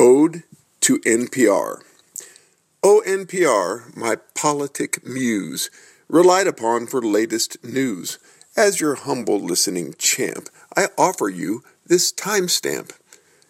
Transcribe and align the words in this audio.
Ode 0.00 0.44
to 0.80 1.00
NPR. 1.00 1.82
O 2.84 3.02
NPR, 3.04 3.96
my 3.96 4.14
politic 4.36 5.04
muse, 5.04 5.70
relied 6.08 6.46
upon 6.46 6.86
for 6.86 7.02
latest 7.02 7.56
news. 7.64 8.20
As 8.56 8.80
your 8.80 8.94
humble 8.94 9.40
listening 9.40 9.94
champ, 9.98 10.50
I 10.76 10.86
offer 10.96 11.28
you 11.28 11.64
this 11.84 12.12
timestamp. 12.12 12.92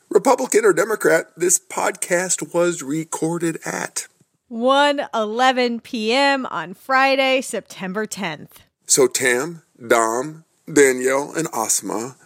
Republican 0.09 0.65
or 0.65 0.73
Democrat, 0.73 1.27
this 1.37 1.59
podcast 1.59 2.55
was 2.55 2.83
recorded 2.83 3.59
at 3.67 4.07
1:11 4.51 5.83
p.m. 5.83 6.47
on 6.47 6.73
Friday, 6.73 7.43
September 7.43 8.07
10th. 8.07 8.63
So 8.87 9.07
Tam, 9.07 9.65
Dom, 9.87 10.45
Danielle, 10.67 11.31
and 11.37 11.47
Asma, 11.53 12.17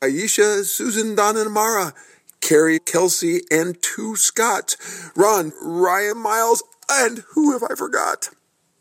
Ayesha, 0.00 0.64
Susan, 0.64 1.16
Don, 1.16 1.36
and 1.36 1.52
Mara, 1.52 1.94
Carrie, 2.42 2.80
Kelsey, 2.80 3.40
and 3.50 3.80
two 3.80 4.16
Scots, 4.16 4.76
Ron, 5.16 5.52
Ryan, 5.62 6.18
Miles, 6.18 6.62
and 6.90 7.24
who 7.30 7.52
have 7.52 7.62
I 7.62 7.74
forgot? 7.74 8.28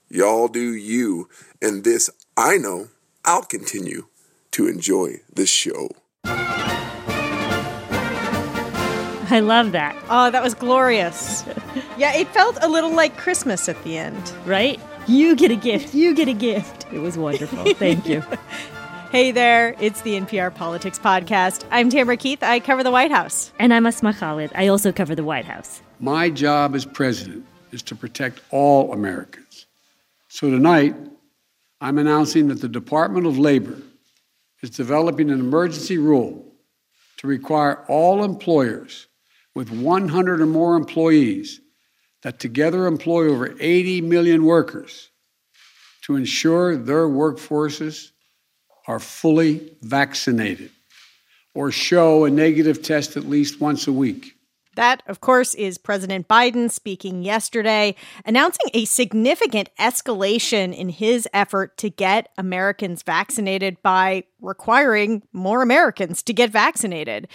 Y'all 0.09 0.49
do 0.49 0.73
you, 0.73 1.30
and 1.62 1.85
this 1.85 2.09
I 2.35 2.58
know 2.58 2.90
I'll 3.23 3.44
continue 3.44 4.08
to 4.52 4.68
enjoy 4.68 5.21
this 5.34 5.49
show. 5.49 5.90
I 9.34 9.40
love 9.40 9.71
that. 9.71 9.96
Oh, 10.09 10.30
that 10.30 10.43
was 10.43 10.54
glorious. 10.54 11.46
yeah, 11.98 12.13
it 12.13 12.27
felt 12.30 12.57
a 12.62 12.68
little 12.68 12.93
like 12.93 13.16
Christmas 13.16 13.70
at 13.70 13.82
the 13.85 13.98
end. 13.98 14.34
Right? 14.46 14.77
You 15.07 15.38
get 15.38 15.52
a 15.52 15.55
gift. 15.55 15.93
You 15.93 16.13
get 16.13 16.27
a 16.27 16.34
gift. 16.34 16.85
It 16.91 16.99
was 16.99 17.18
wonderful. 17.18 17.73
Thank 17.76 18.05
you. 18.07 18.21
Hey 19.11 19.33
there, 19.33 19.75
it's 19.81 19.99
the 20.03 20.17
NPR 20.17 20.55
Politics 20.55 20.97
Podcast. 20.97 21.65
I'm 21.70 21.89
Tamara 21.89 22.15
Keith. 22.15 22.41
I 22.41 22.61
cover 22.61 22.81
the 22.81 22.91
White 22.91 23.11
House. 23.11 23.51
And 23.59 23.73
I'm 23.73 23.85
Asma 23.85 24.13
Khalid. 24.13 24.51
I 24.55 24.67
also 24.67 24.93
cover 24.93 25.15
the 25.15 25.23
White 25.25 25.43
House. 25.43 25.81
My 25.99 26.29
job 26.29 26.75
as 26.75 26.85
president 26.85 27.45
is 27.73 27.81
to 27.81 27.95
protect 27.95 28.39
all 28.51 28.93
Americans. 28.93 29.65
So 30.29 30.49
tonight, 30.49 30.95
I'm 31.81 31.98
announcing 31.98 32.48
that 32.48 32.62
the 32.62 32.70
Department 32.70 33.27
of 33.27 33.37
Labor 33.37 33.81
is 34.63 34.70
developing 34.70 35.29
an 35.29 35.41
emergency 35.41 35.98
rule 35.98 36.46
to 37.18 37.27
require 37.27 37.84
all 37.90 38.23
employers 38.23 39.07
with 39.53 39.71
100 39.71 40.40
or 40.40 40.46
more 40.46 40.77
employees 40.77 41.59
that 42.21 42.40
together 42.40 42.85
employ 42.87 43.27
over 43.27 43.57
80 43.59 43.99
million 44.03 44.46
workers 44.46 45.09
to 46.03 46.15
ensure 46.15 46.77
their 46.77 47.09
workforces 47.09 48.12
are 48.87 48.99
fully 48.99 49.76
vaccinated 49.82 50.71
or 51.54 51.71
show 51.71 52.26
a 52.26 52.29
negative 52.29 52.82
test 52.82 53.18
at 53.18 53.26
least 53.26 53.60
once 53.60 53.87
a 53.87 53.93
week. 53.93 54.35
That, 54.76 55.04
of 55.05 55.20
course, 55.20 55.54
is 55.55 55.77
President 55.77 56.29
Biden 56.29 56.71
speaking 56.71 57.24
yesterday, 57.24 57.93
announcing 58.26 58.70
a 58.74 58.85
significant 58.85 59.70
escalation 59.77 60.74
in 60.74 60.87
his 60.87 61.27
effort 61.34 61.76
to 61.77 61.90
get 61.90 62.29
Americans 62.37 63.04
vaccinated 63.04 63.82
by 63.82 64.24
requiring 64.40 65.24
more 65.34 65.62
Americans 65.62 66.24
to 66.24 66.34
get 66.34 66.52
vaccinated. 66.52 67.28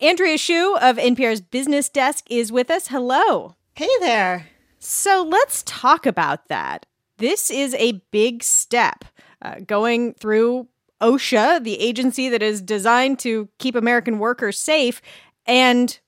Andrea 0.00 0.36
Hsu 0.36 0.76
of 0.82 0.98
NPR's 0.98 1.40
business 1.40 1.88
desk 1.88 2.26
is 2.28 2.52
with 2.52 2.70
us. 2.70 2.88
Hello. 2.88 3.54
Hey 3.74 3.88
there. 4.00 4.48
So 4.78 5.26
let's 5.26 5.62
talk 5.62 6.04
about 6.04 6.48
that. 6.48 6.84
This 7.16 7.50
is 7.50 7.74
a 7.74 8.02
big 8.10 8.42
step 8.42 9.04
uh, 9.40 9.60
going 9.66 10.12
through 10.14 10.68
OSHA, 11.02 11.64
the 11.64 11.78
agency 11.80 12.28
that 12.28 12.42
is 12.42 12.62
designed 12.62 13.18
to 13.20 13.48
keep 13.58 13.74
American 13.74 14.18
workers 14.18 14.58
safe, 14.58 15.02
and 15.46 15.98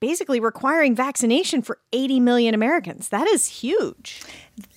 basically 0.00 0.40
requiring 0.40 0.94
vaccination 0.94 1.62
for 1.62 1.78
80 1.92 2.20
million 2.20 2.54
Americans. 2.54 3.08
That 3.10 3.28
is 3.28 3.46
huge. 3.46 4.22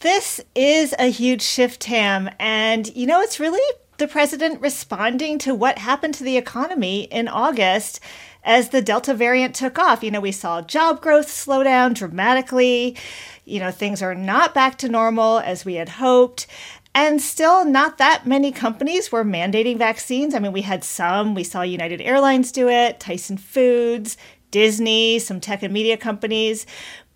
This 0.02 0.42
is 0.54 0.94
a 1.00 1.10
huge 1.10 1.42
shift, 1.42 1.82
Tam. 1.82 2.30
And, 2.40 2.94
you 2.96 3.08
know, 3.08 3.22
it's 3.22 3.40
really 3.40 3.62
the 3.98 4.08
president 4.08 4.62
responding 4.62 5.38
to 5.40 5.56
what 5.56 5.78
happened 5.78 6.14
to 6.16 6.24
the 6.24 6.38
economy 6.38 7.04
in 7.04 7.28
August 7.28 8.00
as 8.44 8.70
the 8.70 8.82
Delta 8.82 9.14
variant 9.14 9.56
took 9.56 9.80
off. 9.80 10.04
You 10.04 10.12
know, 10.12 10.20
we 10.20 10.32
saw 10.32 10.62
job 10.62 11.02
growth 11.02 11.30
slow 11.30 11.64
down 11.64 11.94
dramatically. 11.94 12.98
You 13.46 13.60
know, 13.60 13.72
things 13.72 14.02
are 14.02 14.16
not 14.16 14.54
back 14.54 14.78
to 14.80 14.90
normal 14.90 15.40
as 15.40 15.64
we 15.64 15.76
had 15.76 15.90
hoped. 15.90 16.48
And 16.96 17.22
still, 17.22 17.66
not 17.66 17.98
that 17.98 18.28
many 18.28 18.52
companies 18.52 19.12
were 19.12 19.26
mandating 19.26 19.78
vaccines. 19.78 20.36
I 20.36 20.40
mean, 20.40 20.52
we 20.52 20.62
had 20.62 20.84
some. 20.84 21.34
We 21.34 21.44
saw 21.44 21.62
United 21.64 22.02
Airlines 22.02 22.52
do 22.52 22.70
it, 22.70 23.00
Tyson 23.00 23.38
Foods, 23.38 24.16
Disney, 24.52 25.18
some 25.18 25.40
tech 25.40 25.64
and 25.64 25.74
media 25.74 25.98
companies. 25.98 26.68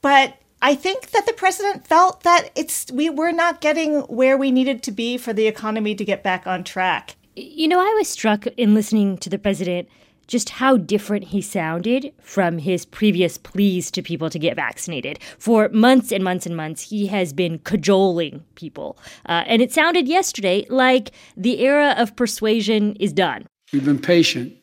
But 0.02 0.38
I 0.62 0.74
think 0.74 1.12
that 1.12 1.28
the 1.28 1.34
president 1.34 1.86
felt 1.86 2.24
that 2.24 2.50
it's 2.56 2.92
we 2.92 3.10
were 3.12 3.32
not 3.32 3.62
getting 3.62 4.02
where 4.02 4.38
we 4.38 4.52
needed 4.52 4.82
to 4.84 4.92
be 4.92 5.18
for 5.18 5.34
the 5.34 5.46
economy 5.46 5.94
to 5.94 6.04
get 6.04 6.24
back 6.24 6.48
on 6.48 6.64
track. 6.64 7.16
You 7.36 7.68
know, 7.68 7.80
I 7.80 7.94
was 7.98 8.08
struck 8.08 8.48
in 8.48 8.74
listening 8.74 9.20
to 9.20 9.30
the 9.30 9.38
president 9.38 9.88
just 10.28 10.50
how 10.50 10.78
different 10.78 11.26
he 11.26 11.42
sounded 11.42 12.14
from 12.22 12.58
his 12.60 12.86
previous 12.86 13.38
pleas 13.38 13.90
to 13.92 14.02
people 14.02 14.30
to 14.30 14.40
get 14.40 14.56
vaccinated. 14.56 15.20
For 15.40 15.70
months 15.70 16.12
and 16.12 16.24
months 16.24 16.46
and 16.46 16.56
months, 16.56 16.90
he 16.90 17.08
has 17.08 17.34
been 17.34 17.60
cajoling 17.60 18.44
people. 18.56 18.98
Uh, 19.28 19.44
and 19.48 19.62
it 19.62 19.72
sounded 19.72 20.08
yesterday 20.08 20.66
like 20.70 21.12
the 21.36 21.62
era 21.62 21.96
of 21.98 22.16
persuasion 22.16 22.96
is 22.96 23.14
done. 23.14 23.48
We've 23.72 23.86
been 23.86 24.00
patient, 24.00 24.54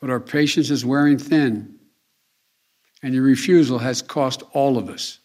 but 0.00 0.10
our 0.10 0.20
patience 0.20 0.70
is 0.70 0.84
wearing 0.84 1.18
thin, 1.18 1.74
and 3.02 3.14
your 3.14 3.24
refusal 3.24 3.78
has 3.78 4.02
cost 4.02 4.42
all 4.52 4.78
of 4.78 4.88
us. 4.88 5.18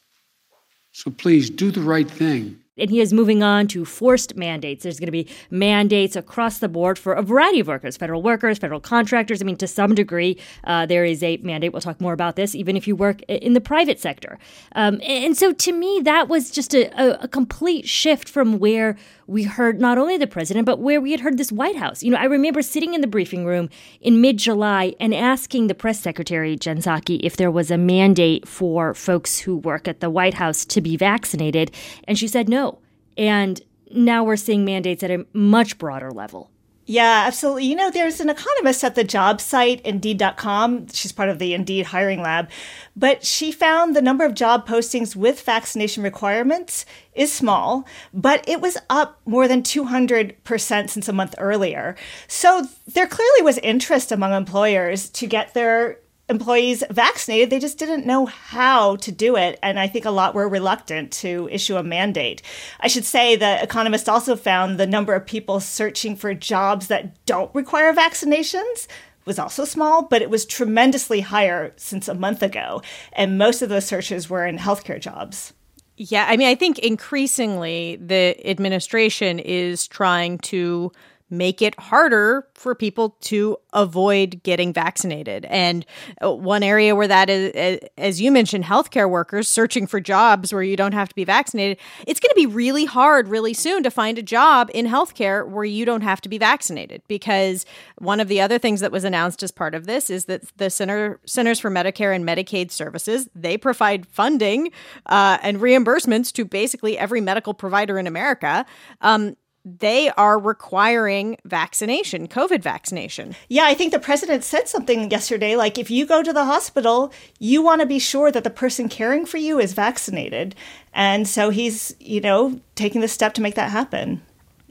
So 0.91 1.11
please 1.11 1.49
do 1.49 1.71
the 1.71 1.81
right 1.81 2.09
thing. 2.09 2.62
And 2.77 2.89
he 2.89 3.01
is 3.01 3.13
moving 3.13 3.43
on 3.43 3.67
to 3.67 3.85
forced 3.85 4.35
mandates. 4.35 4.83
There's 4.83 4.99
going 4.99 5.07
to 5.07 5.11
be 5.11 5.27
mandates 5.51 6.15
across 6.15 6.57
the 6.57 6.67
board 6.67 6.97
for 6.97 7.13
a 7.13 7.21
variety 7.21 7.59
of 7.59 7.67
workers 7.67 7.97
federal 7.97 8.21
workers, 8.23 8.57
federal 8.57 8.79
contractors. 8.79 9.41
I 9.41 9.45
mean, 9.45 9.57
to 9.57 9.67
some 9.67 9.93
degree, 9.93 10.39
uh, 10.63 10.85
there 10.85 11.05
is 11.05 11.21
a 11.21 11.37
mandate. 11.37 11.71
We'll 11.71 11.81
talk 11.81 12.01
more 12.01 12.13
about 12.13 12.35
this, 12.35 12.55
even 12.55 12.75
if 12.75 12.87
you 12.87 12.95
work 12.95 13.21
in 13.23 13.53
the 13.53 13.61
private 13.61 13.99
sector. 13.99 14.39
Um, 14.73 14.99
and 15.03 15.37
so 15.37 15.53
to 15.53 15.71
me, 15.71 16.01
that 16.03 16.27
was 16.27 16.49
just 16.49 16.73
a, 16.73 16.89
a, 16.99 17.23
a 17.23 17.27
complete 17.27 17.87
shift 17.87 18.27
from 18.27 18.57
where 18.59 18.97
we 19.27 19.43
heard 19.43 19.79
not 19.79 19.97
only 19.97 20.17
the 20.17 20.27
president, 20.27 20.65
but 20.65 20.79
where 20.79 20.99
we 20.99 21.11
had 21.11 21.21
heard 21.21 21.37
this 21.37 21.51
White 21.51 21.75
House. 21.75 22.03
You 22.03 22.11
know, 22.11 22.17
I 22.17 22.25
remember 22.25 22.61
sitting 22.61 22.93
in 22.93 23.01
the 23.01 23.07
briefing 23.07 23.45
room 23.45 23.69
in 24.01 24.21
mid 24.21 24.37
July 24.37 24.95
and 24.99 25.13
asking 25.13 25.67
the 25.67 25.75
press 25.75 25.99
secretary, 25.99 26.55
Jen 26.55 26.79
Psaki, 26.79 27.19
if 27.23 27.37
there 27.37 27.51
was 27.51 27.71
a 27.71 27.77
mandate 27.77 28.47
for 28.47 28.93
folks 28.93 29.39
who 29.39 29.57
work 29.57 29.87
at 29.87 29.99
the 29.99 30.09
White 30.09 30.35
House 30.35 30.65
to 30.65 30.81
be 30.81 30.97
vaccinated. 30.97 31.71
And 32.07 32.17
she 32.17 32.27
said 32.27 32.49
no. 32.49 32.79
And 33.17 33.61
now 33.91 34.23
we're 34.23 34.35
seeing 34.35 34.65
mandates 34.65 35.03
at 35.03 35.11
a 35.11 35.25
much 35.33 35.77
broader 35.77 36.11
level. 36.11 36.49
Yeah, 36.85 37.23
absolutely. 37.25 37.65
You 37.65 37.75
know, 37.75 37.89
there's 37.89 38.19
an 38.19 38.29
economist 38.29 38.83
at 38.83 38.95
the 38.95 39.05
job 39.05 39.39
site, 39.39 39.79
Indeed.com. 39.81 40.87
She's 40.89 41.13
part 41.13 41.29
of 41.29 41.39
the 41.39 41.53
Indeed 41.53 41.85
hiring 41.85 42.21
lab. 42.21 42.49
But 42.93 43.25
she 43.25 43.53
found 43.53 43.95
the 43.95 44.01
number 44.01 44.25
of 44.25 44.33
job 44.33 44.67
postings 44.67 45.15
with 45.15 45.41
vaccination 45.41 46.03
requirements 46.03 46.85
is 47.13 47.31
small, 47.31 47.87
but 48.13 48.43
it 48.49 48.59
was 48.59 48.77
up 48.89 49.21
more 49.25 49.47
than 49.47 49.63
200% 49.63 50.89
since 50.89 51.07
a 51.07 51.13
month 51.13 51.35
earlier. 51.37 51.95
So 52.27 52.67
there 52.85 53.07
clearly 53.07 53.41
was 53.43 53.59
interest 53.59 54.11
among 54.11 54.33
employers 54.33 55.09
to 55.11 55.25
get 55.25 55.53
their 55.53 55.99
employees 56.33 56.83
vaccinated. 56.89 57.49
They 57.49 57.59
just 57.59 57.77
didn't 57.77 58.05
know 58.05 58.25
how 58.25 58.97
to 58.97 59.11
do 59.11 59.35
it. 59.35 59.59
And 59.63 59.79
I 59.79 59.87
think 59.87 60.05
a 60.05 60.11
lot 60.11 60.35
were 60.35 60.49
reluctant 60.49 61.11
to 61.13 61.47
issue 61.51 61.77
a 61.77 61.83
mandate. 61.83 62.41
I 62.79 62.87
should 62.87 63.05
say 63.05 63.35
the 63.35 63.61
Economist 63.63 64.09
also 64.09 64.35
found 64.35 64.77
the 64.77 64.87
number 64.87 65.13
of 65.13 65.25
people 65.25 65.59
searching 65.59 66.15
for 66.15 66.33
jobs 66.33 66.87
that 66.87 67.25
don't 67.25 67.53
require 67.55 67.93
vaccinations 67.93 68.87
was 69.25 69.39
also 69.39 69.63
small, 69.63 70.03
but 70.03 70.21
it 70.21 70.29
was 70.29 70.45
tremendously 70.45 71.21
higher 71.21 71.73
since 71.77 72.07
a 72.07 72.13
month 72.13 72.43
ago. 72.43 72.81
And 73.13 73.37
most 73.37 73.61
of 73.61 73.69
those 73.69 73.85
searches 73.85 74.29
were 74.29 74.45
in 74.45 74.57
healthcare 74.57 74.99
jobs. 74.99 75.53
Yeah, 75.95 76.25
I 76.27 76.37
mean, 76.37 76.47
I 76.47 76.55
think 76.55 76.79
increasingly 76.79 77.97
the 77.97 78.35
administration 78.49 79.37
is 79.39 79.87
trying 79.87 80.39
to 80.39 80.91
make 81.33 81.61
it 81.61 81.77
harder 81.79 82.47
for 82.53 82.75
people 82.75 83.17
to 83.21 83.57
avoid 83.73 84.41
getting 84.43 84.71
vaccinated. 84.71 85.45
And 85.45 85.85
uh, 86.23 86.31
one 86.31 86.63
area 86.63 86.95
where 86.95 87.07
that 87.07 87.29
is, 87.29 87.79
as 87.97 88.21
you 88.21 88.31
mentioned, 88.31 88.63
healthcare 88.63 89.09
workers 89.09 89.49
searching 89.49 89.87
for 89.87 89.99
jobs 89.99 90.53
where 90.53 90.63
you 90.63 90.77
don't 90.77 90.93
have 90.93 91.09
to 91.09 91.15
be 91.15 91.23
vaccinated, 91.23 91.77
it's 92.07 92.19
going 92.19 92.29
to 92.29 92.35
be 92.35 92.45
really 92.45 92.85
hard 92.85 93.27
really 93.27 93.53
soon 93.53 93.83
to 93.83 93.91
find 93.91 94.17
a 94.17 94.23
job 94.23 94.69
in 94.73 94.85
healthcare 94.85 95.47
where 95.47 95.65
you 95.65 95.85
don't 95.85 96.01
have 96.01 96.21
to 96.21 96.29
be 96.29 96.37
vaccinated. 96.37 97.01
Because 97.07 97.65
one 97.97 98.19
of 98.19 98.27
the 98.27 98.39
other 98.39 98.59
things 98.59 98.79
that 98.81 98.91
was 98.91 99.03
announced 99.03 99.43
as 99.43 99.51
part 99.51 99.75
of 99.75 99.85
this 99.85 100.09
is 100.09 100.25
that 100.25 100.43
the 100.57 100.69
Center, 100.69 101.19
Centers 101.25 101.59
for 101.59 101.71
Medicare 101.71 102.15
and 102.15 102.25
Medicaid 102.25 102.71
Services, 102.71 103.27
they 103.33 103.57
provide 103.57 104.05
funding 104.07 104.71
uh, 105.07 105.37
and 105.41 105.57
reimbursements 105.57 106.31
to 106.33 106.45
basically 106.45 106.97
every 106.97 107.21
medical 107.21 107.53
provider 107.53 107.97
in 107.97 108.07
America. 108.07 108.65
Um, 109.01 109.35
they 109.65 110.09
are 110.11 110.37
requiring 110.37 111.37
vaccination, 111.45 112.27
COVID 112.27 112.61
vaccination. 112.61 113.35
Yeah, 113.47 113.63
I 113.65 113.73
think 113.73 113.93
the 113.93 113.99
president 113.99 114.43
said 114.43 114.67
something 114.67 115.09
yesterday 115.09 115.55
like 115.55 115.77
if 115.77 115.89
you 115.89 116.05
go 116.05 116.21
to 116.21 116.33
the 116.33 116.45
hospital, 116.45 117.13
you 117.39 117.61
want 117.61 117.81
to 117.81 117.87
be 117.87 117.99
sure 117.99 118.31
that 118.31 118.43
the 118.43 118.49
person 118.49 118.89
caring 118.89 119.25
for 119.25 119.37
you 119.37 119.59
is 119.59 119.73
vaccinated. 119.73 120.55
And 120.93 121.27
so 121.27 121.49
he's, 121.49 121.95
you 121.99 122.19
know, 122.19 122.59
taking 122.75 123.01
the 123.01 123.07
step 123.07 123.33
to 123.35 123.41
make 123.41 123.55
that 123.55 123.71
happen. 123.71 124.21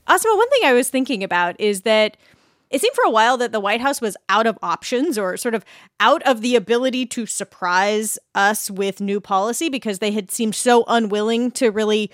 Asma, 0.07 0.37
one 0.37 0.51
thing 0.51 0.65
I 0.65 0.75
was 0.75 0.91
thinking 0.91 1.25
about 1.25 1.59
is 1.59 1.83
that 1.83 2.17
it 2.69 2.81
seemed 2.81 2.95
for 2.95 3.05
a 3.05 3.11
while 3.11 3.37
that 3.37 3.53
the 3.53 3.61
White 3.61 3.81
House 3.81 4.01
was 4.01 4.17
out 4.29 4.47
of 4.47 4.59
options 4.63 5.17
or 5.17 5.37
sort 5.37 5.55
of 5.55 5.65
out 6.01 6.23
of 6.23 6.41
the 6.41 6.57
ability 6.57 7.07
to 7.07 7.27
surprise 7.27 8.19
us 8.35 8.71
with 8.71 9.01
new 9.01 9.21
policy 9.21 9.69
because 9.69 9.99
they 10.01 10.11
had 10.11 10.31
seemed 10.31 10.55
so 10.55 10.85
unwilling 10.89 11.51
to 11.53 11.71
really 11.71 12.11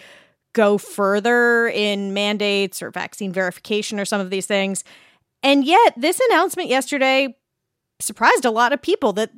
go 0.53 0.79
further 0.79 1.69
in 1.69 2.13
mandates 2.15 2.83
or 2.83 2.91
vaccine 2.91 3.33
verification 3.33 4.01
or 4.01 4.05
some 4.05 4.21
of 4.21 4.31
these 4.31 4.47
things. 4.47 4.85
And 5.43 5.65
yet, 5.65 5.95
this 5.97 6.21
announcement 6.31 6.69
yesterday 6.69 7.37
surprised 8.01 8.45
a 8.45 8.51
lot 8.51 8.73
of 8.73 8.83
people 8.83 9.13
that 9.15 9.31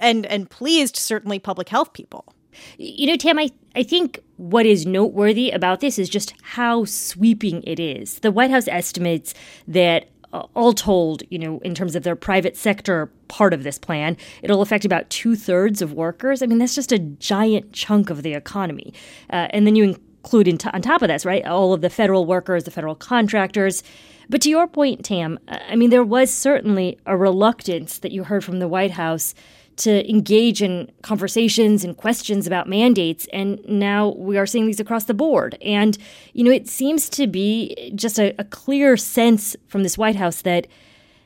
and 0.00 0.26
and 0.26 0.48
pleased 0.48 0.96
certainly 0.96 1.38
public 1.38 1.68
health 1.68 1.92
people. 1.92 2.32
You 2.76 3.08
know, 3.08 3.16
Tam, 3.16 3.38
I, 3.38 3.50
I 3.76 3.82
think 3.82 4.20
what 4.36 4.66
is 4.66 4.84
noteworthy 4.84 5.50
about 5.50 5.80
this 5.80 5.98
is 5.98 6.08
just 6.08 6.34
how 6.42 6.84
sweeping 6.84 7.62
it 7.62 7.78
is. 7.78 8.18
The 8.20 8.32
White 8.32 8.50
House 8.50 8.66
estimates 8.66 9.34
that 9.68 10.08
uh, 10.32 10.42
all 10.54 10.72
told, 10.72 11.22
you 11.30 11.38
know, 11.38 11.58
in 11.60 11.74
terms 11.74 11.94
of 11.94 12.02
their 12.02 12.16
private 12.16 12.56
sector 12.56 13.12
part 13.28 13.54
of 13.54 13.62
this 13.62 13.78
plan, 13.78 14.16
it'll 14.42 14.62
affect 14.62 14.84
about 14.84 15.08
two 15.08 15.36
thirds 15.36 15.80
of 15.80 15.92
workers. 15.92 16.42
I 16.42 16.46
mean, 16.46 16.58
that's 16.58 16.74
just 16.74 16.92
a 16.92 16.98
giant 16.98 17.72
chunk 17.72 18.10
of 18.10 18.22
the 18.22 18.34
economy. 18.34 18.92
Uh, 19.30 19.48
and 19.50 19.66
then 19.66 19.76
you 19.76 19.96
include 20.24 20.48
in 20.48 20.58
t- 20.58 20.70
on 20.72 20.82
top 20.82 21.02
of 21.02 21.08
this, 21.08 21.24
right, 21.24 21.44
all 21.44 21.72
of 21.72 21.80
the 21.80 21.90
federal 21.90 22.26
workers, 22.26 22.64
the 22.64 22.70
federal 22.70 22.94
contractors. 22.94 23.82
But 24.28 24.42
to 24.42 24.50
your 24.50 24.66
point, 24.66 25.04
Tam, 25.04 25.38
I 25.48 25.76
mean, 25.76 25.90
there 25.90 26.04
was 26.04 26.32
certainly 26.32 26.98
a 27.06 27.16
reluctance 27.16 27.98
that 27.98 28.12
you 28.12 28.24
heard 28.24 28.44
from 28.44 28.58
the 28.58 28.68
White 28.68 28.92
House 28.92 29.34
to 29.76 30.08
engage 30.10 30.60
in 30.60 30.90
conversations 31.02 31.84
and 31.84 31.96
questions 31.96 32.46
about 32.46 32.68
mandates. 32.68 33.28
And 33.32 33.60
now 33.66 34.08
we 34.08 34.36
are 34.36 34.46
seeing 34.46 34.66
these 34.66 34.80
across 34.80 35.04
the 35.04 35.14
board. 35.14 35.56
And, 35.62 35.96
you 36.32 36.44
know, 36.44 36.50
it 36.50 36.68
seems 36.68 37.08
to 37.10 37.26
be 37.26 37.92
just 37.94 38.18
a, 38.18 38.34
a 38.40 38.44
clear 38.44 38.96
sense 38.96 39.56
from 39.68 39.84
this 39.84 39.96
White 39.96 40.16
House 40.16 40.42
that 40.42 40.66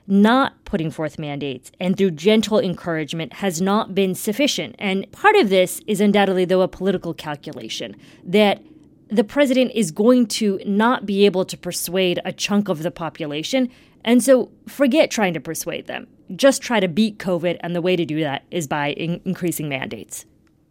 not 0.07 0.63
putting 0.65 0.91
forth 0.91 1.19
mandates 1.19 1.71
and 1.81 1.97
through 1.97 2.11
gentle 2.11 2.59
encouragement 2.59 3.35
has 3.35 3.63
not 3.63 3.95
been 3.95 4.15
sufficient. 4.15 4.77
And 4.79 5.11
part 5.13 5.37
of 5.37 5.49
this 5.49 5.81
is 5.87 6.01
undoubtedly, 6.01 6.45
though, 6.45 6.61
a 6.61 6.69
political 6.69 7.15
calculation 7.15 7.97
that 8.25 8.63
the 9.13 9.25
president 9.25 9.73
is 9.75 9.91
going 9.91 10.27
to 10.27 10.61
not 10.65 11.07
be 11.07 11.27
able 11.27 11.45
to 11.45 11.57
persuade 11.57 12.21
a 12.25 12.33
chunk 12.33 12.69
of 12.69 12.83
the 12.83 12.91
population. 12.91 13.69
And 14.05 14.23
so 14.23 14.51
forget 14.67 15.11
trying 15.11 15.35
to 15.35 15.41
persuade 15.41 15.87
them 15.87 16.09
just 16.37 16.63
try 16.63 16.81
to 16.81 16.89
beat 16.89 17.19
COVID. 17.19 17.59
And 17.61 17.75
the 17.75 17.83
way 17.83 17.97
to 17.97 18.05
do 18.05 18.21
that 18.21 18.45
is 18.51 18.67
by 18.67 18.93
in- 18.93 19.21
increasing 19.25 19.69
mandates. 19.69 20.25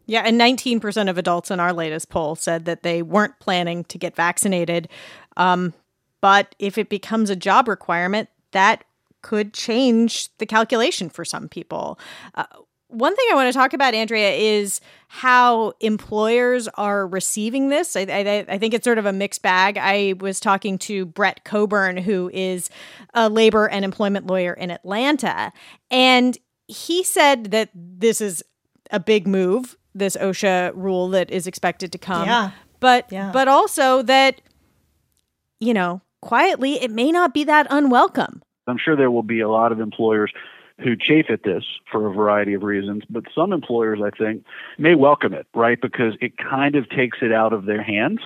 Yeah, 0.08 0.24
and 0.26 0.40
19% 0.40 1.10
of 1.10 1.18
adults 1.18 1.52
in 1.52 1.60
our 1.60 1.74
latest 1.74 2.10
poll 2.10 2.36
said 2.36 2.66
that 2.66 2.84
they 2.84 3.02
weren't 3.02 3.40
planning 3.40 3.84
to 3.86 3.98
get 3.98 4.16
vaccinated. 4.16 4.90
Um, 5.38 5.74
but 6.20 6.56
if 6.60 6.78
it 6.78 6.90
becomes 6.90 7.30
a 7.30 7.36
job 7.36 7.68
requirement, 7.68 8.30
that 8.52 8.84
could 9.22 9.54
change 9.54 10.36
the 10.38 10.46
calculation 10.46 11.10
for 11.10 11.24
some 11.24 11.48
people. 11.48 12.00
Uh, 12.36 12.46
one 12.92 13.16
thing 13.16 13.26
I 13.32 13.36
want 13.36 13.52
to 13.52 13.58
talk 13.58 13.74
about, 13.74 13.94
Andrea, 13.94 14.32
is 14.32 14.82
how 15.08 15.74
employers 15.80 16.68
are 16.76 17.08
receiving 17.08 17.70
this. 17.70 17.96
I, 17.96 18.02
I, 18.02 18.46
I, 18.48 18.58
think 18.58 18.74
it's 18.74 18.84
sort 18.84 18.98
of 18.98 19.06
a 19.06 19.14
mixed 19.14 19.42
bag. 19.42 19.78
I 19.78 20.16
was 20.20 20.40
talking 20.40 20.78
to 20.80 21.06
Brett 21.06 21.44
Coburn, 21.44 21.98
who 21.98 22.30
is 22.34 22.70
a 23.14 23.30
labor 23.30 23.68
and 23.68 23.84
employment 23.84 24.28
lawyer 24.28 24.54
in 24.54 24.72
Atlanta, 24.72 25.52
and 25.90 26.38
he 26.68 27.04
said 27.04 27.52
that 27.52 27.70
this 27.74 28.22
is 28.22 28.44
a 28.92 29.00
big 29.00 29.28
move, 29.28 29.78
this 29.94 30.16
OSHA 30.18 30.74
rule 30.76 31.10
that 31.10 31.32
is 31.32 31.48
expected 31.48 31.92
to 31.92 31.98
come. 31.98 32.26
Yeah. 32.26 32.52
But 32.80 33.12
yeah. 33.12 33.32
but 33.32 33.48
also 33.48 34.02
that, 34.04 34.42
you 35.60 35.74
know, 35.74 36.02
quietly, 36.22 36.82
it 36.82 36.92
may 36.92 37.12
not 37.12 37.34
be 37.34 37.44
that 37.44 37.68
unwelcome. 37.70 38.42
I'm 38.68 38.78
sure 38.84 38.96
there 38.96 39.12
will 39.12 39.24
be 39.24 39.42
a 39.42 39.50
lot 39.50 39.72
of 39.72 39.80
employers 39.80 40.32
who 40.84 40.96
chafe 40.96 41.26
at 41.30 41.44
this 41.44 41.64
for 41.92 42.08
a 42.08 42.14
variety 42.14 42.54
of 42.54 42.64
reasons, 42.64 43.04
but 43.10 43.24
some 43.34 43.54
employers, 43.54 44.00
I 44.04 44.10
think, 44.12 44.44
may 44.78 44.96
welcome 44.96 45.34
it, 45.34 45.48
right? 45.54 45.80
Because 45.80 46.16
it 46.22 46.38
kind 46.38 46.76
of 46.76 46.90
takes 46.90 47.20
it 47.22 47.32
out 47.32 47.54
of 47.54 47.66
their 47.66 47.84
hands 47.84 48.20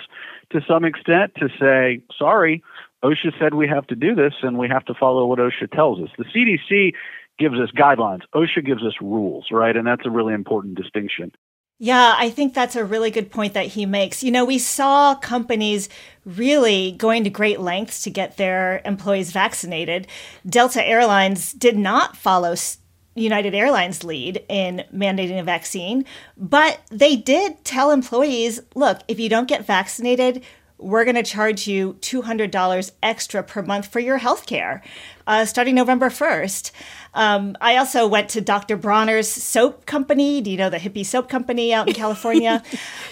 to 0.52 0.62
some 0.68 0.86
extent 0.86 1.34
to 1.36 1.50
say, 1.60 2.02
sorry, 2.18 2.64
OSHA 3.04 3.38
said 3.40 3.54
we 3.54 3.68
have 3.68 3.88
to 3.88 3.96
do 3.96 4.16
this 4.16 4.34
and 4.42 4.58
we 4.58 4.68
have 4.70 4.86
to 4.86 4.94
follow 4.94 5.26
what 5.26 5.40
OSHA 5.40 5.72
tells 5.72 6.00
us. 6.02 6.10
The 6.18 6.26
CDC 6.26 6.94
gives 7.38 7.60
us 7.60 7.70
guidelines, 7.72 8.22
OSHA 8.34 8.66
gives 8.66 8.84
us 8.84 8.94
rules, 9.02 9.48
right? 9.52 9.76
And 9.76 9.86
that's 9.86 10.06
a 10.06 10.10
really 10.10 10.34
important 10.34 10.76
distinction. 10.76 11.32
Yeah, 11.78 12.16
I 12.18 12.30
think 12.30 12.54
that's 12.54 12.78
a 12.78 12.86
really 12.86 13.12
good 13.12 13.32
point 13.32 13.54
that 13.54 13.68
he 13.68 13.86
makes. 13.86 14.24
You 14.24 14.32
know, 14.32 14.46
we 14.46 14.60
saw 14.60 15.16
companies 15.16 15.90
really 16.24 16.94
going 16.94 17.26
to 17.26 17.30
great 17.30 17.60
lengths 17.60 18.04
to 18.04 18.10
get 18.10 18.38
their 18.38 18.82
employees 18.86 19.32
vaccinated. 19.32 20.08
Delta 20.48 20.82
Airlines 20.84 21.52
did 21.52 21.78
not 21.78 22.16
follow 22.16 22.56
United 23.16 23.54
Airlines' 23.54 24.06
lead 24.06 24.44
in 24.48 24.86
mandating 24.94 25.40
a 25.40 25.44
vaccine, 25.44 26.06
but 26.38 26.80
they 26.92 27.18
did 27.18 27.64
tell 27.66 27.92
employees 27.92 28.62
look, 28.74 29.02
if 29.08 29.20
you 29.20 29.28
don't 29.28 29.48
get 29.48 29.66
vaccinated, 29.66 30.44
we're 30.78 31.06
going 31.06 31.16
to 31.16 31.24
charge 31.24 31.68
you 31.68 31.94
$200 32.02 32.92
extra 33.02 33.44
per 33.44 33.62
month 33.62 33.88
for 33.88 34.00
your 34.00 34.18
health 34.18 34.46
care 34.46 34.84
uh, 35.28 35.46
starting 35.46 35.76
November 35.76 36.10
1st. 36.10 36.72
Um, 37.14 37.56
I 37.62 37.78
also 37.78 38.08
went 38.08 38.30
to 38.30 38.42
Dr. 38.42 38.78
Bronner's 38.78 39.30
soap 39.30 39.86
company. 39.86 40.42
Do 40.42 40.52
you 40.52 40.58
know 40.58 40.70
the 40.70 40.78
hippie 40.78 41.06
soap 41.06 41.30
company 41.30 41.74
out 41.74 41.88
in 41.88 41.94
California? 41.96 42.62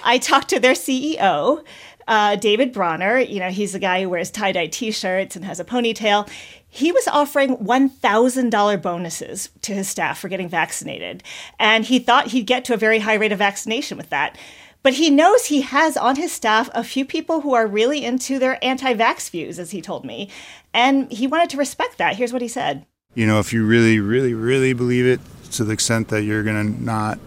I 0.04 0.18
talked 0.18 0.50
to 0.50 0.60
their 0.60 0.74
CEO, 0.74 1.64
uh, 2.08 2.36
David 2.36 2.74
Bronner. 2.74 3.20
You 3.20 3.40
know, 3.40 3.50
he's 3.50 3.74
the 3.74 3.80
guy 3.80 4.02
who 4.02 4.10
wears 4.10 4.30
tie 4.30 4.52
dye 4.52 4.68
t 4.68 4.92
shirts 4.92 5.36
and 5.36 5.46
has 5.46 5.60
a 5.60 5.66
ponytail. 5.66 6.30
He 6.68 6.92
was 6.92 7.08
offering 7.08 7.58
$1,000 7.58 8.82
bonuses 8.82 9.50
to 9.62 9.74
his 9.74 9.88
staff 9.88 10.20
for 10.20 10.28
getting 10.28 10.50
vaccinated. 10.50 11.22
And 11.60 11.86
he 11.86 12.00
thought 12.00 12.28
he'd 12.28 12.48
get 12.48 12.66
to 12.66 12.74
a 12.74 12.78
very 12.78 13.00
high 13.00 13.14
rate 13.14 13.32
of 13.32 13.38
vaccination 13.38 13.96
with 13.96 14.10
that. 14.10 14.38
But 14.84 14.96
he 14.96 15.10
knows 15.10 15.46
he 15.46 15.62
has 15.62 15.96
on 15.96 16.18
his 16.18 16.34
staff 16.34 16.70
a 16.74 16.84
few 16.84 17.06
people 17.06 17.42
who 17.42 17.54
are 17.54 17.66
really 17.66 18.04
into 18.04 18.38
their 18.38 18.64
anti 18.64 18.94
vax 18.94 19.30
views, 19.30 19.58
as 19.58 19.72
he 19.72 19.82
told 19.82 20.04
me. 20.04 20.30
And 20.74 21.10
he 21.12 21.26
wanted 21.26 21.50
to 21.52 21.58
respect 21.58 21.98
that. 21.98 22.18
Here's 22.18 22.34
what 22.34 22.42
he 22.42 22.50
said 22.50 22.86
You 23.16 23.26
know, 23.26 23.40
if 23.40 23.54
you 23.54 23.66
really, 23.66 24.00
really, 24.00 24.34
really 24.34 24.74
believe 24.74 25.06
it 25.06 25.22
to 25.52 25.64
the 25.64 25.72
extent 25.72 26.10
that 26.10 26.24
you're 26.24 26.44
going 26.44 26.76
to 26.76 26.84
not, 26.84 27.18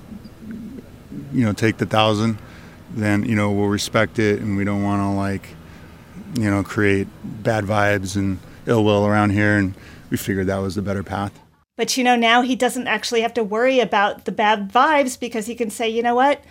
you 1.33 1.45
know, 1.45 1.55
take 1.55 1.79
the 1.79 1.87
thousand, 1.87 2.39
then, 2.91 3.25
you 3.25 3.35
know, 3.35 3.51
we'll 3.51 3.69
respect 3.69 4.19
it 4.19 4.41
and 4.41 4.57
we 4.57 4.65
don't 4.65 4.83
want 4.83 5.01
to, 5.01 5.09
like, 5.09 5.49
you 6.39 6.51
know, 6.51 6.63
create 6.63 7.09
bad 7.25 7.65
vibes 7.65 8.17
and 8.17 8.39
ill 8.67 8.85
will 8.85 9.07
around 9.07 9.31
here. 9.31 9.57
And 9.57 9.75
we 10.11 10.19
figured 10.19 10.47
that 10.49 10.59
was 10.59 10.75
the 10.75 10.83
better 10.83 11.03
path. 11.03 11.41
But, 11.77 11.97
you 11.97 12.05
know, 12.05 12.17
now 12.17 12.43
he 12.43 12.57
doesn't 12.57 12.87
actually 12.87 13.21
have 13.21 13.35
to 13.35 13.45
worry 13.45 13.81
about 13.81 14.25
the 14.25 14.33
bad 14.33 14.71
vibes 14.71 15.19
because 15.19 15.47
he 15.47 15.55
can 15.55 15.71
say, 15.71 15.89
you 15.89 16.03
know 16.03 16.15
what? 16.15 16.43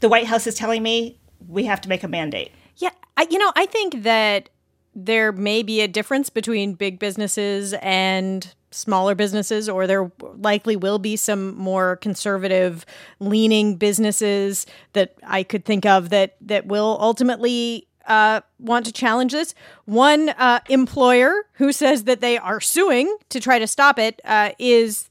The 0.00 0.08
White 0.08 0.26
House 0.26 0.46
is 0.46 0.54
telling 0.54 0.82
me 0.82 1.18
we 1.48 1.64
have 1.64 1.80
to 1.82 1.88
make 1.88 2.02
a 2.02 2.08
mandate. 2.08 2.52
Yeah, 2.76 2.90
I, 3.16 3.26
you 3.30 3.38
know, 3.38 3.52
I 3.56 3.66
think 3.66 4.02
that 4.02 4.48
there 4.94 5.32
may 5.32 5.62
be 5.62 5.80
a 5.80 5.88
difference 5.88 6.30
between 6.30 6.74
big 6.74 6.98
businesses 6.98 7.74
and 7.80 8.52
smaller 8.70 9.14
businesses, 9.14 9.68
or 9.68 9.86
there 9.86 10.10
likely 10.20 10.76
will 10.76 10.98
be 10.98 11.16
some 11.16 11.56
more 11.56 11.96
conservative 11.96 12.84
leaning 13.18 13.76
businesses 13.76 14.66
that 14.92 15.14
I 15.26 15.42
could 15.42 15.64
think 15.64 15.86
of 15.86 16.10
that 16.10 16.36
that 16.42 16.66
will 16.66 16.98
ultimately 17.00 17.86
uh, 18.06 18.40
want 18.58 18.86
to 18.86 18.92
challenge 18.92 19.32
this. 19.32 19.54
One 19.84 20.30
uh, 20.30 20.60
employer 20.68 21.46
who 21.54 21.72
says 21.72 22.04
that 22.04 22.20
they 22.20 22.38
are 22.38 22.60
suing 22.60 23.14
to 23.28 23.40
try 23.40 23.58
to 23.58 23.66
stop 23.66 23.98
it 23.98 24.20
uh, 24.24 24.50
is 24.58 25.07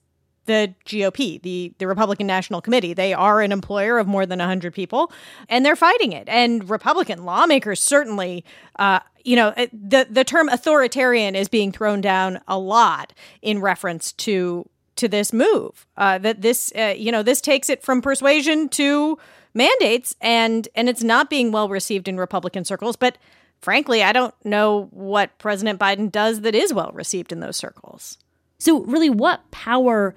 the 0.47 0.73
GOP, 0.85 1.41
the, 1.41 1.73
the 1.77 1.87
Republican 1.87 2.27
National 2.27 2.61
Committee. 2.61 2.93
They 2.93 3.13
are 3.13 3.41
an 3.41 3.51
employer 3.51 3.99
of 3.99 4.07
more 4.07 4.25
than 4.25 4.39
100 4.39 4.73
people, 4.73 5.11
and 5.47 5.65
they're 5.65 5.75
fighting 5.75 6.11
it. 6.11 6.27
And 6.27 6.67
Republican 6.69 7.23
lawmakers 7.23 7.81
certainly, 7.81 8.43
uh, 8.79 8.99
you 9.23 9.35
know, 9.35 9.53
the, 9.71 10.07
the 10.09 10.23
term 10.23 10.49
authoritarian 10.49 11.35
is 11.35 11.47
being 11.47 11.71
thrown 11.71 12.01
down 12.01 12.41
a 12.47 12.57
lot 12.57 13.13
in 13.41 13.61
reference 13.61 14.11
to 14.13 14.67
to 14.95 15.07
this 15.07 15.31
move. 15.31 15.85
Uh, 15.95 16.17
that 16.17 16.41
this, 16.41 16.73
uh, 16.75 16.93
you 16.97 17.11
know, 17.11 17.21
this 17.21 17.39
takes 17.39 17.69
it 17.69 17.83
from 17.83 18.01
persuasion 18.01 18.67
to 18.69 19.17
mandates, 19.53 20.15
and 20.21 20.67
and 20.75 20.89
it's 20.89 21.03
not 21.03 21.29
being 21.29 21.51
well 21.51 21.69
received 21.69 22.07
in 22.07 22.17
Republican 22.17 22.65
circles. 22.65 22.95
But 22.95 23.17
frankly, 23.61 24.03
I 24.03 24.11
don't 24.11 24.33
know 24.43 24.87
what 24.91 25.37
President 25.37 25.79
Biden 25.79 26.11
does 26.11 26.41
that 26.41 26.55
is 26.55 26.73
well 26.73 26.91
received 26.93 27.31
in 27.31 27.39
those 27.39 27.57
circles. 27.57 28.17
So, 28.59 28.81
really, 28.81 29.09
what 29.09 29.49
power 29.51 30.15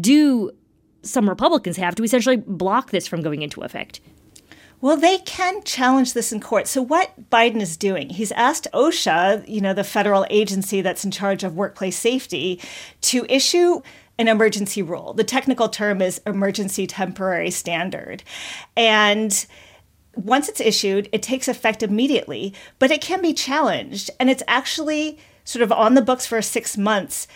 do 0.00 0.50
some 1.02 1.28
Republicans 1.28 1.76
have 1.76 1.94
to 1.96 2.04
essentially 2.04 2.36
block 2.36 2.90
this 2.90 3.06
from 3.06 3.22
going 3.22 3.42
into 3.42 3.62
effect? 3.62 4.00
Well, 4.82 4.96
they 4.96 5.18
can 5.18 5.62
challenge 5.64 6.14
this 6.14 6.32
in 6.32 6.40
court. 6.40 6.66
So, 6.66 6.80
what 6.80 7.28
Biden 7.30 7.60
is 7.60 7.76
doing, 7.76 8.08
he's 8.08 8.32
asked 8.32 8.66
OSHA, 8.72 9.46
you 9.46 9.60
know, 9.60 9.74
the 9.74 9.84
federal 9.84 10.26
agency 10.30 10.80
that's 10.80 11.04
in 11.04 11.10
charge 11.10 11.44
of 11.44 11.54
workplace 11.54 11.98
safety, 11.98 12.60
to 13.02 13.26
issue 13.28 13.82
an 14.18 14.28
emergency 14.28 14.82
rule. 14.82 15.12
The 15.12 15.24
technical 15.24 15.68
term 15.68 16.00
is 16.00 16.20
emergency 16.26 16.86
temporary 16.86 17.50
standard. 17.50 18.22
And 18.76 19.46
once 20.14 20.48
it's 20.48 20.60
issued, 20.60 21.08
it 21.12 21.22
takes 21.22 21.48
effect 21.48 21.82
immediately, 21.82 22.54
but 22.78 22.90
it 22.90 23.00
can 23.00 23.22
be 23.22 23.32
challenged. 23.32 24.10
And 24.18 24.28
it's 24.28 24.42
actually 24.46 25.18
sort 25.44 25.62
of 25.62 25.72
on 25.72 25.94
the 25.94 26.02
books 26.02 26.26
for 26.26 26.40
six 26.42 26.76
months. 26.76 27.26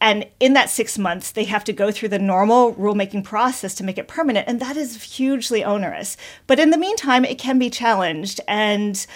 And 0.00 0.26
in 0.38 0.54
that 0.54 0.70
six 0.70 0.96
months, 0.98 1.30
they 1.30 1.44
have 1.44 1.64
to 1.64 1.72
go 1.72 1.90
through 1.90 2.08
the 2.08 2.18
normal 2.18 2.74
rulemaking 2.74 3.24
process 3.24 3.74
to 3.76 3.84
make 3.84 3.98
it 3.98 4.08
permanent. 4.08 4.48
And 4.48 4.60
that 4.60 4.76
is 4.76 5.02
hugely 5.02 5.62
onerous. 5.62 6.16
But 6.46 6.58
in 6.58 6.70
the 6.70 6.78
meantime, 6.78 7.24
it 7.24 7.38
can 7.38 7.58
be 7.58 7.68
challenged. 7.68 8.40
And, 8.48 9.06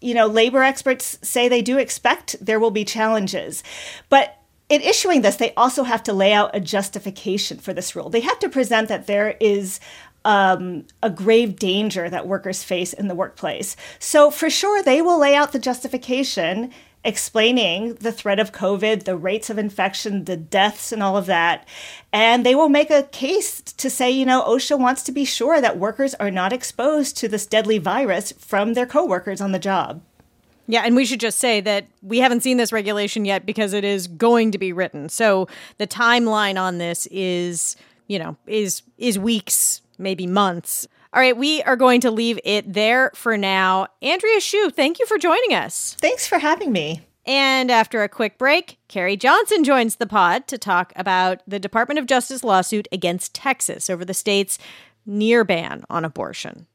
you 0.00 0.14
know, 0.14 0.26
labor 0.26 0.62
experts 0.62 1.18
say 1.22 1.48
they 1.48 1.62
do 1.62 1.78
expect 1.78 2.36
there 2.40 2.58
will 2.58 2.72
be 2.72 2.84
challenges. 2.84 3.62
But 4.08 4.36
in 4.68 4.80
issuing 4.80 5.22
this, 5.22 5.36
they 5.36 5.54
also 5.54 5.84
have 5.84 6.02
to 6.04 6.12
lay 6.12 6.32
out 6.32 6.50
a 6.54 6.60
justification 6.60 7.58
for 7.58 7.72
this 7.72 7.94
rule. 7.94 8.10
They 8.10 8.20
have 8.20 8.40
to 8.40 8.48
present 8.48 8.88
that 8.88 9.06
there 9.06 9.36
is 9.38 9.78
um, 10.24 10.84
a 11.04 11.08
grave 11.08 11.56
danger 11.56 12.10
that 12.10 12.26
workers 12.26 12.64
face 12.64 12.92
in 12.92 13.06
the 13.06 13.14
workplace. 13.14 13.76
So, 14.00 14.28
for 14.32 14.50
sure, 14.50 14.82
they 14.82 15.00
will 15.00 15.20
lay 15.20 15.36
out 15.36 15.52
the 15.52 15.60
justification 15.60 16.72
explaining 17.04 17.94
the 17.94 18.12
threat 18.12 18.40
of 18.40 18.52
COVID, 18.52 19.04
the 19.04 19.16
rates 19.16 19.48
of 19.48 19.58
infection, 19.58 20.24
the 20.24 20.36
deaths, 20.36 20.90
and 20.92 21.02
all 21.02 21.16
of 21.16 21.26
that. 21.26 21.66
And 22.12 22.44
they 22.44 22.54
will 22.54 22.68
make 22.68 22.90
a 22.90 23.04
case 23.04 23.60
to 23.60 23.88
say, 23.88 24.10
you 24.10 24.26
know, 24.26 24.42
OSHA 24.42 24.78
wants 24.78 25.02
to 25.04 25.12
be 25.12 25.24
sure 25.24 25.60
that 25.60 25.78
workers 25.78 26.14
are 26.14 26.30
not 26.30 26.52
exposed 26.52 27.16
to 27.18 27.28
this 27.28 27.46
deadly 27.46 27.78
virus 27.78 28.32
from 28.32 28.74
their 28.74 28.86
coworkers 28.86 29.40
on 29.40 29.52
the 29.52 29.58
job. 29.58 30.02
Yeah, 30.68 30.82
and 30.84 30.96
we 30.96 31.04
should 31.04 31.20
just 31.20 31.38
say 31.38 31.60
that 31.60 31.86
we 32.02 32.18
haven't 32.18 32.42
seen 32.42 32.56
this 32.56 32.72
regulation 32.72 33.24
yet 33.24 33.46
because 33.46 33.72
it 33.72 33.84
is 33.84 34.08
going 34.08 34.50
to 34.50 34.58
be 34.58 34.72
written. 34.72 35.08
So 35.08 35.46
the 35.78 35.86
timeline 35.86 36.60
on 36.60 36.78
this 36.78 37.06
is, 37.12 37.76
you 38.08 38.18
know, 38.18 38.36
is 38.46 38.82
is 38.98 39.18
weeks, 39.18 39.80
maybe 39.96 40.26
months. 40.26 40.88
All 41.12 41.20
right, 41.20 41.36
we 41.36 41.62
are 41.62 41.76
going 41.76 42.00
to 42.02 42.10
leave 42.10 42.38
it 42.44 42.72
there 42.72 43.10
for 43.14 43.36
now. 43.36 43.86
Andrea 44.02 44.40
Hsu, 44.40 44.70
thank 44.70 44.98
you 44.98 45.06
for 45.06 45.18
joining 45.18 45.54
us. 45.54 45.96
Thanks 46.00 46.26
for 46.26 46.38
having 46.38 46.72
me. 46.72 47.02
And 47.24 47.70
after 47.70 48.02
a 48.02 48.08
quick 48.08 48.38
break, 48.38 48.78
Carrie 48.86 49.16
Johnson 49.16 49.64
joins 49.64 49.96
the 49.96 50.06
pod 50.06 50.46
to 50.48 50.58
talk 50.58 50.92
about 50.94 51.42
the 51.46 51.58
Department 51.58 51.98
of 51.98 52.06
Justice 52.06 52.44
lawsuit 52.44 52.86
against 52.92 53.34
Texas 53.34 53.90
over 53.90 54.04
the 54.04 54.14
state's 54.14 54.58
near 55.04 55.44
ban 55.44 55.84
on 55.90 56.04
abortion. 56.04 56.66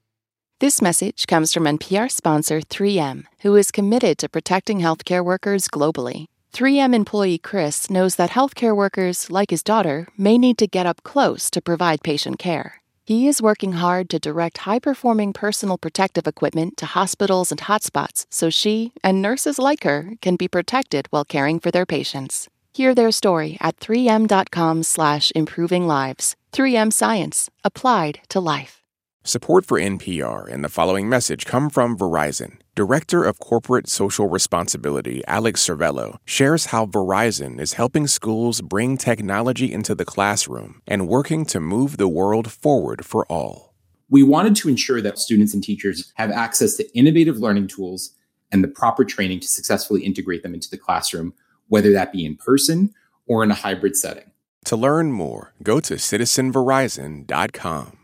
This 0.60 0.82
message 0.82 1.26
comes 1.26 1.54
from 1.54 1.64
NPR 1.64 2.12
sponsor 2.12 2.62
3M, 2.62 3.24
who 3.42 3.56
is 3.56 3.72
committed 3.72 4.18
to 4.20 4.30
protecting 4.30 4.80
healthcare 4.80 5.24
workers 5.24 5.68
globally. 5.68 6.28
3M 6.54 6.94
employee 6.94 7.38
Chris 7.38 7.90
knows 7.90 8.18
that 8.18 8.32
healthcare 8.32 8.76
workers, 8.76 9.32
like 9.32 9.52
his 9.52 9.64
daughter, 9.64 10.08
may 10.18 10.38
need 10.38 10.58
to 10.58 10.68
get 10.68 10.86
up 10.86 11.02
close 11.04 11.50
to 11.50 11.62
provide 11.62 12.04
patient 12.04 12.38
care. 12.38 12.82
He 13.04 13.28
is 13.28 13.42
working 13.42 13.74
hard 13.74 14.10
to 14.10 14.20
direct 14.20 14.60
high 14.60 14.80
performing 14.80 15.34
personal 15.34 15.78
protective 15.78 16.28
equipment 16.28 16.78
to 16.78 16.86
hospitals 16.86 17.52
and 17.52 17.60
hotspots 17.62 18.26
so 18.30 18.50
she 18.50 18.94
and 19.04 19.22
nurses 19.22 19.58
like 19.58 19.84
her 19.84 20.14
can 20.22 20.36
be 20.36 20.48
protected 20.48 21.08
while 21.10 21.26
caring 21.26 21.60
for 21.60 21.72
their 21.72 21.86
patients. 21.86 22.48
Hear 22.74 22.96
their 22.96 23.12
story 23.12 23.58
at 23.60 23.80
3m.com 23.80 24.84
slash 24.84 25.32
improving 25.36 25.88
lives. 25.88 26.36
3M 26.54 26.94
Science. 26.94 27.50
Applied 27.64 28.20
to 28.30 28.40
life. 28.40 28.81
Support 29.24 29.68
for 29.68 29.80
NPR 29.80 30.52
and 30.52 30.64
the 30.64 30.70
following 30.70 31.08
message 31.08 31.46
come 31.46 31.70
from 31.70 31.96
Verizon. 31.96 32.54
Director 32.74 33.24
of 33.24 33.38
Corporate 33.38 33.88
Social 33.88 34.28
Responsibility 34.28 35.22
Alex 35.28 35.64
Cervello 35.64 36.18
shares 36.26 36.66
how 36.68 36.88
Verizon 36.88 37.62
is 37.62 37.74
helping 37.74 38.08
schools 38.08 38.62
bring 38.62 38.98
technology 38.98 39.72
into 39.72 39.94
the 39.94 40.06
classroom 40.06 40.82
and 40.88 41.08
working 41.08 41.46
to 41.46 41.60
move 41.60 41.98
the 41.98 42.08
world 42.08 42.52
forward 42.52 43.06
for 43.06 43.32
all. 43.32 43.76
We 44.10 44.24
wanted 44.24 44.56
to 44.56 44.70
ensure 44.70 45.02
that 45.02 45.20
students 45.20 45.54
and 45.54 45.64
teachers 45.64 46.12
have 46.16 46.32
access 46.32 46.76
to 46.78 46.98
innovative 46.98 47.38
learning 47.38 47.68
tools 47.68 48.16
and 48.52 48.64
the 48.64 48.70
proper 48.70 49.06
training 49.06 49.42
to 49.42 49.48
successfully 49.48 50.04
integrate 50.04 50.42
them 50.42 50.56
into 50.56 50.72
the 50.72 50.80
classroom, 50.80 51.36
whether 51.68 51.94
that 51.94 52.12
be 52.12 52.26
in 52.26 52.38
person 52.38 52.92
or 53.28 53.44
in 53.44 53.52
a 53.52 53.56
hybrid 53.56 53.96
setting. 53.96 54.32
To 54.66 54.76
learn 54.76 55.12
more, 55.12 55.54
go 55.62 55.80
to 55.80 55.94
citizenverizon.com. 55.94 57.98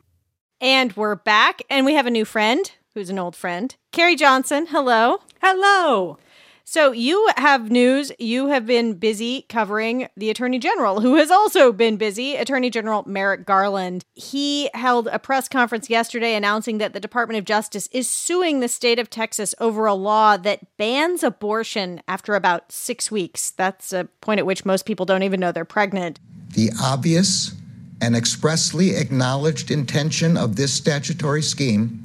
And 0.59 0.95
we're 0.95 1.15
back, 1.15 1.61
and 1.69 1.85
we 1.85 1.93
have 1.93 2.07
a 2.07 2.11
new 2.11 2.25
friend 2.25 2.71
who's 2.95 3.11
an 3.11 3.19
old 3.19 3.35
friend, 3.35 3.75
Carrie 3.91 4.15
Johnson. 4.15 4.65
Hello. 4.67 5.19
Hello. 5.39 6.17
So, 6.63 6.91
you 6.91 7.29
have 7.37 7.69
news. 7.69 8.11
You 8.17 8.47
have 8.47 8.65
been 8.65 8.95
busy 8.95 9.45
covering 9.49 10.09
the 10.17 10.31
Attorney 10.31 10.57
General, 10.57 10.99
who 10.99 11.15
has 11.15 11.29
also 11.29 11.71
been 11.71 11.95
busy, 11.95 12.35
Attorney 12.35 12.71
General 12.71 13.03
Merrick 13.05 13.45
Garland. 13.45 14.03
He 14.15 14.71
held 14.73 15.07
a 15.09 15.19
press 15.19 15.47
conference 15.47 15.91
yesterday 15.91 16.33
announcing 16.33 16.79
that 16.79 16.91
the 16.91 16.99
Department 16.99 17.37
of 17.37 17.45
Justice 17.45 17.87
is 17.91 18.09
suing 18.09 18.59
the 18.59 18.67
state 18.67 18.97
of 18.97 19.11
Texas 19.11 19.53
over 19.59 19.85
a 19.85 19.93
law 19.93 20.37
that 20.37 20.75
bans 20.77 21.21
abortion 21.21 22.01
after 22.07 22.33
about 22.33 22.71
six 22.71 23.11
weeks. 23.11 23.51
That's 23.51 23.93
a 23.93 24.05
point 24.21 24.39
at 24.39 24.45
which 24.47 24.65
most 24.65 24.87
people 24.87 25.05
don't 25.05 25.23
even 25.23 25.39
know 25.39 25.51
they're 25.51 25.65
pregnant. 25.65 26.19
The 26.49 26.71
obvious 26.81 27.53
and 28.01 28.15
expressly 28.15 28.95
acknowledged 28.95 29.71
intention 29.71 30.37
of 30.37 30.55
this 30.55 30.73
statutory 30.73 31.41
scheme 31.41 32.03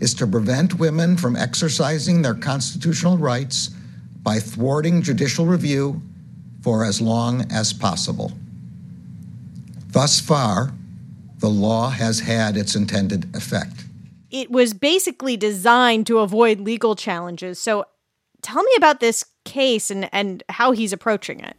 is 0.00 0.14
to 0.14 0.26
prevent 0.26 0.78
women 0.78 1.16
from 1.16 1.36
exercising 1.36 2.22
their 2.22 2.34
constitutional 2.34 3.18
rights 3.18 3.70
by 4.22 4.38
thwarting 4.38 5.02
judicial 5.02 5.46
review 5.46 6.00
for 6.62 6.84
as 6.84 7.00
long 7.00 7.50
as 7.52 7.72
possible. 7.72 8.32
Thus 9.88 10.20
far, 10.20 10.72
the 11.38 11.48
law 11.48 11.90
has 11.90 12.20
had 12.20 12.56
its 12.56 12.74
intended 12.74 13.34
effect. 13.34 13.84
It 14.30 14.50
was 14.50 14.72
basically 14.72 15.36
designed 15.36 16.06
to 16.06 16.18
avoid 16.18 16.60
legal 16.60 16.94
challenges. 16.94 17.58
So 17.58 17.84
tell 18.42 18.62
me 18.62 18.72
about 18.76 19.00
this 19.00 19.24
case 19.44 19.90
and, 19.90 20.08
and 20.12 20.42
how 20.48 20.72
he's 20.72 20.92
approaching 20.92 21.40
it. 21.40 21.56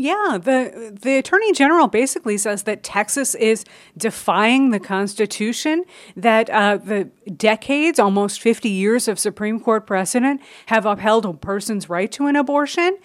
Yeah, 0.00 0.38
the 0.40 0.96
the 1.02 1.16
attorney 1.16 1.52
general 1.52 1.88
basically 1.88 2.38
says 2.38 2.62
that 2.62 2.84
Texas 2.84 3.34
is 3.34 3.64
defying 3.96 4.70
the 4.70 4.78
Constitution. 4.78 5.82
That 6.16 6.48
uh, 6.50 6.76
the 6.76 7.10
decades, 7.36 7.98
almost 7.98 8.40
fifty 8.40 8.68
years 8.68 9.08
of 9.08 9.18
Supreme 9.18 9.58
Court 9.58 9.88
precedent 9.88 10.40
have 10.66 10.86
upheld 10.86 11.26
a 11.26 11.32
person's 11.32 11.90
right 11.90 12.12
to 12.12 12.26
an 12.28 12.36
abortion, 12.36 12.96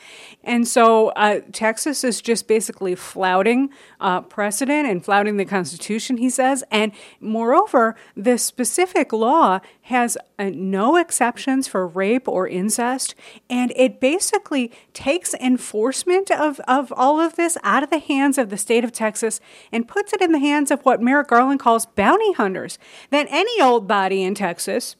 and 0.43 0.67
so 0.67 1.07
uh, 1.15 1.39
Texas 1.51 2.03
is 2.03 2.21
just 2.21 2.47
basically 2.47 2.93
flouting 2.93 3.71
uh, 3.99 4.21
precedent 4.21 4.87
and 4.87 5.03
flouting 5.03 5.37
the 5.37 5.45
Constitution. 5.45 6.17
He 6.17 6.29
says, 6.29 6.63
and 6.69 6.91
moreover, 7.19 7.95
the 8.15 8.37
specific 8.37 9.11
law 9.11 9.61
has 9.83 10.17
uh, 10.39 10.49
no 10.53 10.95
exceptions 10.95 11.67
for 11.67 11.85
rape 11.85 12.27
or 12.27 12.47
incest, 12.47 13.15
and 13.49 13.73
it 13.75 13.99
basically 13.99 14.71
takes 14.93 15.33
enforcement 15.35 16.31
of, 16.31 16.59
of 16.61 16.93
all 16.95 17.19
of 17.19 17.35
this 17.35 17.57
out 17.63 17.83
of 17.83 17.89
the 17.89 17.99
hands 17.99 18.37
of 18.37 18.49
the 18.49 18.57
state 18.57 18.83
of 18.83 18.91
Texas 18.91 19.41
and 19.71 19.87
puts 19.87 20.13
it 20.13 20.21
in 20.21 20.31
the 20.31 20.39
hands 20.39 20.71
of 20.71 20.81
what 20.81 21.01
Merrick 21.01 21.27
Garland 21.27 21.59
calls 21.59 21.85
bounty 21.85 22.31
hunters. 22.33 22.79
That 23.09 23.27
any 23.29 23.61
old 23.61 23.87
body 23.87 24.23
in 24.23 24.35
Texas, 24.35 24.95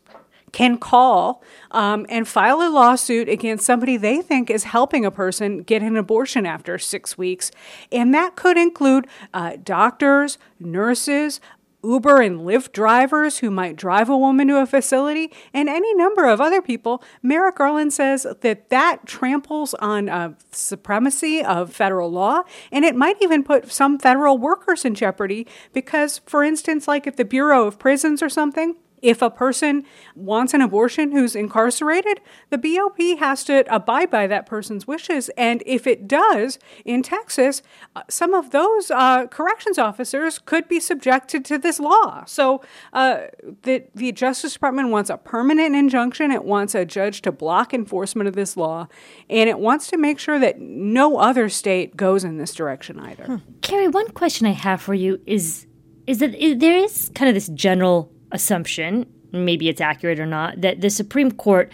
can 0.54 0.78
call 0.78 1.44
um, 1.72 2.06
and 2.08 2.28
file 2.28 2.62
a 2.62 2.70
lawsuit 2.70 3.28
against 3.28 3.66
somebody 3.66 3.98
they 3.98 4.22
think 4.22 4.50
is 4.50 4.66
helping 4.66 5.04
a 5.04 5.12
person 5.12 5.64
get 5.64 5.82
an 5.82 5.98
abortion 5.98 6.46
after 6.46 6.78
six 6.78 7.18
weeks. 7.18 7.52
And 7.92 8.14
that 8.14 8.36
could 8.36 8.56
include 8.56 9.08
uh, 9.34 9.58
doctors, 9.62 10.38
nurses, 10.60 11.42
Uber 11.84 12.22
and 12.22 12.42
Lyft 12.42 12.72
drivers 12.72 13.40
who 13.40 13.52
might 13.52 13.76
drive 13.76 14.10
a 14.10 14.18
woman 14.18 14.48
to 14.48 14.62
a 14.62 14.66
facility, 14.66 15.32
and 15.54 15.68
any 15.68 15.94
number 15.96 16.26
of 16.26 16.40
other 16.40 16.62
people, 16.62 17.04
Merrick 17.22 17.58
Garland 17.58 17.94
says 17.94 18.26
that 18.42 18.70
that 18.70 19.06
tramples 19.06 19.74
on 19.76 20.10
uh, 20.10 20.34
supremacy 20.52 21.44
of 21.44 21.74
federal 21.74 22.12
law, 22.12 22.44
and 22.72 22.86
it 22.86 22.96
might 22.96 23.22
even 23.22 23.44
put 23.44 23.72
some 23.72 24.00
federal 24.00 24.38
workers 24.38 24.86
in 24.86 24.96
jeopardy 24.96 25.46
because, 25.74 26.22
for 26.26 26.44
instance, 26.44 26.88
like 26.88 27.06
at 27.08 27.18
the 27.18 27.26
Bureau 27.26 27.68
of 27.68 27.80
Prisons 27.80 28.22
or 28.22 28.30
something, 28.30 28.76
if 29.04 29.22
a 29.22 29.30
person 29.30 29.84
wants 30.16 30.54
an 30.54 30.62
abortion 30.62 31.12
who's 31.12 31.36
incarcerated, 31.36 32.22
the 32.50 32.58
BOP 32.58 33.20
has 33.20 33.44
to 33.44 33.64
abide 33.74 34.10
by 34.10 34.26
that 34.28 34.46
person's 34.46 34.88
wishes. 34.88 35.30
And 35.38 35.62
if 35.66 35.86
it 35.86 36.08
does 36.08 36.58
in 36.86 37.04
Texas, 37.04 37.62
uh, 37.96 38.04
some 38.10 38.34
of 38.34 38.52
those 38.52 38.90
uh, 38.90 39.28
corrections 39.28 39.78
officers 39.78 40.40
could 40.40 40.68
be 40.70 40.80
subjected 40.80 41.44
to 41.46 41.58
this 41.58 41.80
law. 41.80 42.24
So 42.26 42.64
uh, 42.94 43.26
the, 43.64 43.84
the 43.94 44.14
Justice 44.14 44.54
Department 44.54 44.90
wants 44.90 45.10
a 45.10 45.18
permanent 45.18 45.76
injunction. 45.76 46.32
It 46.32 46.46
wants 46.46 46.74
a 46.74 46.86
judge 46.86 47.22
to 47.24 47.32
block 47.32 47.74
enforcement 47.74 48.30
of 48.30 48.36
this 48.36 48.56
law. 48.56 48.88
And 49.30 49.50
it 49.50 49.60
wants 49.60 49.88
to 49.88 49.98
make 49.98 50.18
sure 50.18 50.40
that 50.40 50.62
no 50.62 51.18
other 51.18 51.50
state 51.50 51.98
goes 51.98 52.24
in 52.24 52.38
this 52.38 52.56
direction 52.56 53.00
either. 53.00 53.26
Hmm. 53.26 53.36
Carrie, 53.62 53.90
one 53.90 54.08
question 54.12 54.48
I 54.48 54.52
have 54.52 54.82
for 54.82 54.94
you 54.94 55.20
is 55.26 55.68
is 56.06 56.20
that 56.20 56.34
there 56.34 56.78
is 56.78 57.10
kind 57.16 57.30
of 57.30 57.34
this 57.34 57.48
general 57.50 58.13
assumption 58.34 59.06
maybe 59.34 59.68
it's 59.68 59.82
accurate 59.82 60.20
or 60.20 60.26
not, 60.26 60.62
that 60.62 60.82
the 60.82 60.90
Supreme 60.90 61.32
Court 61.32 61.72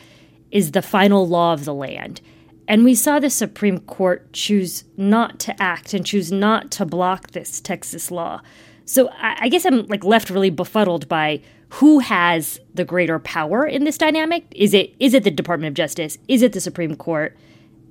is 0.51 0.71
the 0.71 0.81
final 0.81 1.27
law 1.27 1.53
of 1.53 1.65
the 1.65 1.73
land. 1.73 2.21
And 2.67 2.85
we 2.85 2.95
saw 2.95 3.19
the 3.19 3.29
Supreme 3.29 3.79
Court 3.79 4.31
choose 4.31 4.83
not 4.95 5.39
to 5.41 5.61
act 5.61 5.93
and 5.93 6.05
choose 6.05 6.31
not 6.31 6.71
to 6.71 6.85
block 6.85 7.31
this 7.31 7.59
Texas 7.59 8.09
law. 8.11 8.41
So 8.85 9.11
I, 9.19 9.49
guess 9.49 9.65
I'm 9.65 9.85
like 9.87 10.03
left 10.03 10.29
really 10.29 10.49
befuddled 10.49 11.07
by 11.07 11.41
who 11.73 11.99
has 11.99 12.59
the 12.73 12.85
greater 12.85 13.19
power 13.19 13.65
in 13.65 13.83
this 13.83 13.97
dynamic. 13.97 14.45
Is 14.55 14.73
it 14.73 14.95
is 14.99 15.13
it 15.13 15.23
the 15.23 15.31
Department 15.31 15.69
of 15.69 15.75
Justice? 15.75 16.17
Is 16.27 16.41
it 16.41 16.53
the 16.53 16.61
Supreme 16.61 16.95
Court? 16.95 17.37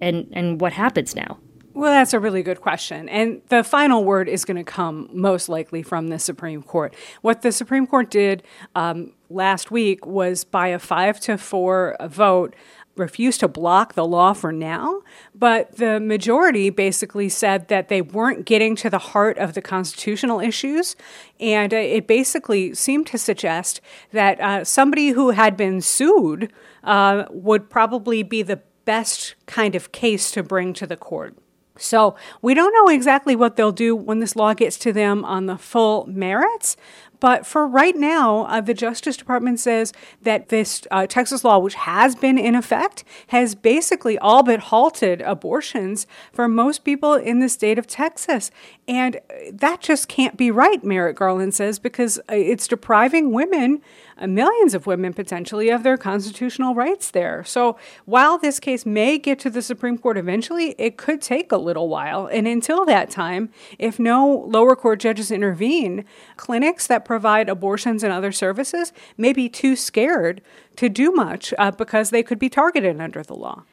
And 0.01 0.29
and 0.33 0.61
what 0.61 0.73
happens 0.73 1.15
now? 1.15 1.39
Well, 1.79 1.93
that's 1.93 2.13
a 2.13 2.19
really 2.19 2.43
good 2.43 2.61
question. 2.61 3.09
And 3.09 3.41
the 3.51 3.63
final 3.63 4.03
word 4.03 4.29
is 4.29 4.45
going 4.45 4.57
to 4.57 4.65
come 4.65 5.09
most 5.13 5.49
likely 5.49 5.85
from 5.85 6.09
the 6.09 6.19
Supreme 6.19 6.61
Court. 6.61 6.93
What 7.23 7.43
the 7.43 7.53
Supreme 7.53 7.87
Court 7.87 8.11
did 8.11 8.43
um, 8.75 9.13
last 9.31 9.71
week 9.71 10.05
was 10.05 10.43
by 10.43 10.67
a 10.69 10.81
five 10.81 11.21
to 11.21 11.39
four 11.39 11.97
vote 12.05 12.57
refused 12.97 13.39
to 13.41 13.47
block 13.47 13.95
the 13.95 14.05
law 14.05 14.33
for 14.33 14.51
now, 14.51 15.03
but 15.37 15.77
the 15.77 16.01
majority 16.01 16.69
basically 16.69 17.29
said 17.29 17.69
that 17.69 17.87
they 17.87 18.03
weren't 18.03 18.45
getting 18.45 18.75
to 18.75 18.91
the 18.91 18.99
heart 18.99 19.39
of 19.39 19.55
the 19.55 19.63
constitutional 19.63 20.41
issues. 20.41 20.97
And 21.39 21.73
uh, 21.73 21.77
it 21.77 22.09
basically 22.09 22.75
seemed 22.75 23.07
to 23.07 23.19
suggest 23.19 23.81
that 24.11 24.41
uh, 24.41 24.65
somebody 24.65 25.11
who 25.11 25.31
had 25.31 25.57
been 25.57 25.81
sued 25.81 26.53
uh, 26.83 27.27
would 27.31 27.71
probably 27.71 28.25
be 28.25 28.43
the 28.43 28.63
best 28.85 29.37
kind 29.47 29.77
of 29.77 29.93
case 29.93 30.33
to 30.33 30.43
bring 30.43 30.73
to 30.73 30.85
the 30.85 30.97
court. 30.97 31.37
So 31.79 32.17
we 32.43 32.55
don't 32.55 32.73
know 32.73 32.93
exactly 32.93 33.35
what 33.35 33.57
they'll 33.57 33.73
do 33.73 33.97
when 33.97 34.19
this 34.19 34.37
law 34.37 34.55
gets 34.55 34.79
to 34.79 34.93
them 34.93 35.25
on 35.25 35.47
the 35.47 35.57
full 35.57 36.07
merits, 36.07 36.77
but 37.21 37.47
for 37.47 37.67
right 37.67 37.97
now, 37.97 38.45
uh, 38.45 38.61
the 38.61 38.75
Justice 38.75 39.17
Department 39.17 39.59
says 39.59 39.93
that 40.23 40.51
this 40.51 40.83
uh, 40.91 41.07
Texas 41.07 41.45
law, 41.45 41.59
which 41.59 41.75
has 41.75 42.15
been 42.15 42.39
in 42.39 42.55
effect, 42.55 43.03
has 43.29 43.55
basically 43.55 44.19
all 44.19 44.43
but 44.43 44.61
halted 44.61 45.21
abortions 45.23 46.07
for 46.33 46.47
most 46.47 46.85
people 46.85 47.15
in 47.15 47.41
the 47.41 47.49
state 47.49 47.79
of 47.79 47.87
Texas. 47.87 48.51
And 48.87 49.17
uh, 49.17 49.21
that 49.53 49.81
just 49.81 50.09
can't 50.09 50.37
be 50.37 50.51
right, 50.51 50.83
Merrick 50.85 51.17
Garland 51.17 51.55
says, 51.55 51.79
because 51.79 52.19
uh, 52.19 52.35
it's 52.35 52.69
depriving 52.69 53.33
women 53.33 53.83
millions 54.27 54.75
of 54.75 54.87
women 54.87 55.13
potentially 55.13 55.69
of 55.69 55.83
their 55.83 55.97
constitutional 55.97 56.75
rights 56.75 57.11
there. 57.11 57.45
So 57.45 57.77
while 58.05 58.39
this 58.39 58.59
case 58.59 58.85
may 58.85 59.19
get 59.19 59.39
to 59.41 59.51
the 59.51 59.63
Supreme 59.63 59.99
Court 59.99 60.17
eventually, 60.17 60.75
it 60.79 60.97
could 60.97 61.21
take 61.21 61.53
a 61.53 61.57
little 61.57 61.89
while. 61.89 62.27
And 62.27 62.47
until 62.47 62.85
that 62.87 63.11
time, 63.11 63.51
if 63.79 63.99
no 63.99 64.45
lower 64.49 64.75
court 64.75 65.01
judges 65.01 65.31
intervene, 65.31 66.05
clinics 66.37 66.87
that 66.87 67.05
provide 67.05 67.49
abortions 67.49 68.03
and 68.03 68.13
other 68.13 68.33
services 68.33 68.93
may 69.17 69.33
be 69.33 69.49
too 69.49 69.77
scared 69.77 70.43
to 70.77 70.89
do 70.89 71.13
much 71.13 71.55
uh, 71.59 71.71
because 71.71 72.11
they 72.11 72.23
could 72.23 72.39
be 72.39 72.49
targeted 72.49 73.01
under 73.01 73.23
the 73.23 73.35
law. 73.35 73.65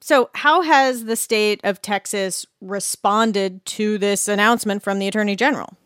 So, 0.00 0.28
how 0.34 0.60
has 0.60 1.06
the 1.06 1.16
state 1.16 1.62
of 1.64 1.80
Texas 1.80 2.44
responded 2.60 3.64
to 3.64 3.96
this 3.96 4.28
announcement 4.28 4.82
from 4.82 4.98
the 4.98 5.08
Attorney 5.08 5.34
General? 5.34 5.78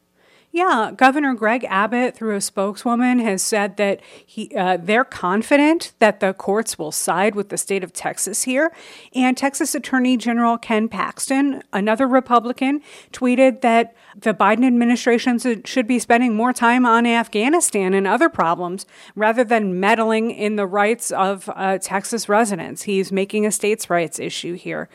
Yeah, 0.50 0.92
Governor 0.96 1.34
Greg 1.34 1.64
Abbott, 1.68 2.16
through 2.16 2.34
a 2.34 2.40
spokeswoman, 2.40 3.18
has 3.18 3.42
said 3.42 3.76
that 3.76 4.00
he 4.24 4.50
uh, 4.56 4.78
they're 4.78 5.04
confident 5.04 5.92
that 5.98 6.20
the 6.20 6.32
courts 6.32 6.78
will 6.78 6.90
side 6.90 7.34
with 7.34 7.50
the 7.50 7.58
state 7.58 7.84
of 7.84 7.92
Texas 7.92 8.44
here. 8.44 8.72
And 9.14 9.36
Texas 9.36 9.74
Attorney 9.74 10.16
General 10.16 10.56
Ken 10.56 10.88
Paxton, 10.88 11.62
another 11.72 12.06
Republican, 12.06 12.80
tweeted 13.12 13.60
that 13.60 13.94
the 14.16 14.32
Biden 14.32 14.66
administration 14.66 15.38
should 15.64 15.86
be 15.86 15.98
spending 15.98 16.34
more 16.34 16.54
time 16.54 16.86
on 16.86 17.06
Afghanistan 17.06 17.92
and 17.92 18.06
other 18.06 18.30
problems 18.30 18.86
rather 19.14 19.44
than 19.44 19.78
meddling 19.78 20.30
in 20.30 20.56
the 20.56 20.66
rights 20.66 21.10
of 21.10 21.50
uh, 21.54 21.78
Texas 21.78 22.28
residents. 22.28 22.82
He's 22.82 23.12
making 23.12 23.44
a 23.44 23.52
states' 23.52 23.90
rights 23.90 24.18
issue 24.18 24.54
here. 24.54 24.88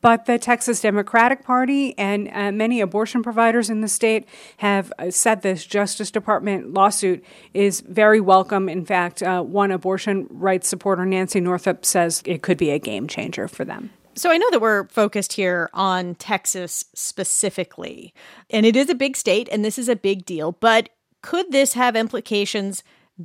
But 0.00 0.26
the 0.26 0.38
Texas 0.38 0.80
Democratic 0.80 1.44
Party 1.44 1.98
and 1.98 2.30
uh, 2.32 2.52
many 2.52 2.80
abortion 2.80 3.22
providers 3.22 3.68
in 3.68 3.80
the 3.80 3.88
state 3.88 4.26
have 4.58 4.92
said 5.08 5.40
this 5.40 5.64
Justice 5.64 6.10
Department 6.10 6.74
lawsuit 6.74 7.24
is 7.54 7.80
very 7.80 8.20
welcome. 8.20 8.68
In 8.68 8.84
fact, 8.84 9.22
uh, 9.22 9.42
one 9.42 9.70
abortion 9.70 10.26
rights 10.28 10.68
supporter, 10.68 11.06
Nancy 11.06 11.40
Northup, 11.40 11.86
says 11.86 12.22
it 12.26 12.42
could 12.42 12.58
be 12.58 12.70
a 12.70 12.78
game 12.78 13.08
changer 13.08 13.48
for 13.48 13.64
them. 13.64 13.90
So 14.14 14.30
I 14.30 14.36
know 14.36 14.50
that 14.50 14.60
we're 14.60 14.86
focused 14.88 15.32
here 15.32 15.70
on 15.72 16.16
Texas 16.16 16.84
specifically, 16.94 18.12
and 18.50 18.66
it 18.66 18.76
is 18.76 18.90
a 18.90 18.94
big 18.94 19.16
state 19.16 19.48
and 19.50 19.64
this 19.64 19.78
is 19.78 19.88
a 19.88 19.96
big 19.96 20.26
deal, 20.26 20.52
but 20.52 20.90
could 21.22 21.52
this 21.52 21.72
have 21.72 21.96
implications 21.96 22.82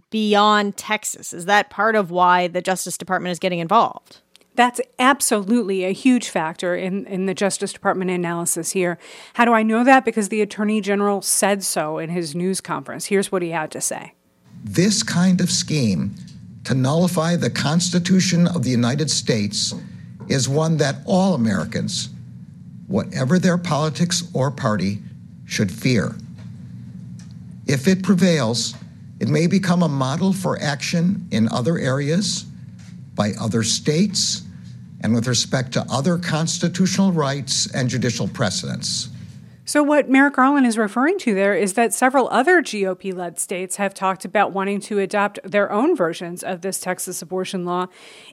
beyond 0.10 0.78
Texas? 0.78 1.34
Is 1.34 1.46
that 1.46 1.70
part 1.70 1.96
of 1.96 2.12
why 2.12 2.48
the 2.48 2.62
Justice 2.62 2.98
Department 2.98 3.32
is 3.32 3.40
getting 3.40 3.60
involved? 3.60 4.22
That's 4.56 4.80
absolutely 5.00 5.84
a 5.84 5.92
huge 5.92 6.30
factor 6.30 6.76
in, 6.76 7.06
in 7.08 7.26
the 7.26 7.34
Justice 7.34 7.74
Department 7.74 8.10
analysis 8.10 8.72
here. 8.72 8.98
How 9.34 9.46
do 9.46 9.54
I 9.54 9.64
know 9.64 9.84
that? 9.84 10.06
Because 10.06 10.30
the 10.30 10.42
Attorney 10.42 10.80
General 10.82 11.22
said 11.22 11.64
so 11.64 11.98
in 11.98 12.10
his 12.10 12.36
news 12.36 12.62
conference. 12.62 13.06
Here's 13.06 13.32
what 13.32 13.42
he 13.42 13.50
had 13.50 13.70
to 13.72 13.82
say 13.82 14.14
This 14.64 15.04
kind 15.04 15.42
of 15.42 15.52
scheme 15.52 16.16
to 16.64 16.74
nullify 16.74 17.36
the 17.36 17.50
Constitution 17.50 18.48
of 18.48 18.64
the 18.64 18.70
United 18.70 19.12
States 19.12 19.74
is 20.30 20.50
one 20.50 20.78
that 20.78 20.96
all 21.06 21.34
Americans, 21.36 22.10
whatever 22.88 23.38
their 23.38 23.58
politics 23.58 24.24
or 24.34 24.50
party, 24.50 25.00
should 25.46 25.72
fear. 25.72 26.16
If 27.68 27.88
it 27.88 28.04
prevails, 28.04 28.74
it 29.20 29.28
may 29.28 29.48
become 29.48 29.84
a 29.84 29.88
model 29.88 30.34
for 30.34 30.60
action 30.62 31.28
in 31.30 31.50
other 31.50 31.78
areas 31.78 32.46
by 33.16 33.32
other 33.40 33.64
states 33.64 34.45
and 35.02 35.14
with 35.14 35.28
respect 35.28 35.72
to 35.74 35.86
other 35.90 36.18
constitutional 36.18 37.12
rights 37.12 37.72
and 37.74 37.90
judicial 37.90 38.28
precedents. 38.28 39.10
So, 39.68 39.82
what 39.82 40.08
Merrick 40.08 40.36
Garland 40.36 40.68
is 40.68 40.78
referring 40.78 41.18
to 41.20 41.34
there 41.34 41.56
is 41.56 41.74
that 41.74 41.92
several 41.92 42.30
other 42.30 42.62
GOP 42.62 43.12
led 43.12 43.40
states 43.40 43.78
have 43.78 43.96
talked 43.96 44.24
about 44.24 44.52
wanting 44.52 44.80
to 44.82 45.00
adopt 45.00 45.40
their 45.44 45.72
own 45.72 45.96
versions 45.96 46.44
of 46.44 46.62
this 46.62 46.80
Texas 46.80 47.24
abortion 47.24 47.66
law. 47.66 47.88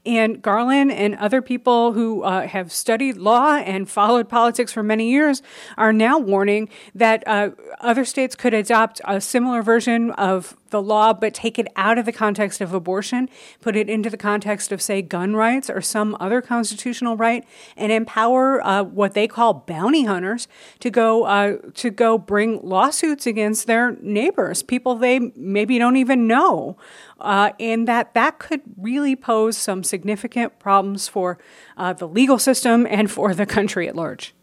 And 0.05 0.43
Garland 0.43 0.93
and 0.93 1.15
other 1.15 1.41
people 1.41 1.95
who 1.95 2.23
uh, 2.23 2.47
have 2.47 2.71
studied 2.71 3.17
law 3.17 3.57
and 3.57 3.89
followed 3.89 4.29
politics 4.29 4.75
for 4.75 4.83
many 4.83 5.11
years 5.11 5.41
are 5.79 5.93
now 5.93 6.19
warning 6.19 6.69
that 6.95 7.27
uh, 7.27 7.53
other 7.81 8.05
states 8.05 8.37
could 8.37 8.53
adopt 8.53 9.01
a 9.07 9.19
similar 9.19 9.63
version 9.63 10.11
of 10.11 10.55
the 10.73 10.83
law, 10.83 11.13
but 11.13 11.33
take 11.33 11.59
it 11.59 11.69
out 11.77 11.99
of 11.99 12.05
the 12.05 12.13
context 12.13 12.61
of 12.61 12.75
abortion, 12.75 13.29
put 13.61 13.77
it 13.77 13.89
into 13.89 14.11
the 14.11 14.17
context 14.17 14.73
of, 14.73 14.83
say, 14.83 15.01
gun 15.01 15.37
rights 15.37 15.71
or 15.71 15.81
some 15.81 16.17
other 16.19 16.43
constitutional 16.43 17.17
right, 17.17 17.47
and 17.77 17.93
empower 17.93 18.61
uh, 18.67 18.83
what 18.83 19.15
they 19.15 19.29
call 19.29 19.55
bounty 19.55 20.05
hunters 20.05 20.49
to 20.81 20.91
go 20.91 21.25
uh, 21.25 21.59
to 21.75 21.91
go 21.91 22.19
bring 22.19 22.61
lawsuits 22.63 23.27
against 23.27 23.69
their 23.69 23.93
neighbors, 24.01 24.65
people 24.65 24.97
they 24.97 25.21
maybe 25.37 25.79
don't 25.79 25.97
even 25.97 26.27
know, 26.27 26.77
uh, 27.21 27.53
and 27.61 27.87
that 27.87 28.15
that 28.15 28.41
could 28.41 28.63
really 28.77 29.15
pose 29.15 29.57
some 29.57 29.85
significant 29.85 30.59
problems 30.59 31.07
for 31.07 31.39
uh, 31.77 31.93
the 31.93 32.09
legal 32.09 32.39
system 32.39 32.87
and 32.91 33.11
for 33.11 33.33
the 33.35 33.47
country 33.47 33.87
at 33.87 33.95
large. 33.95 34.35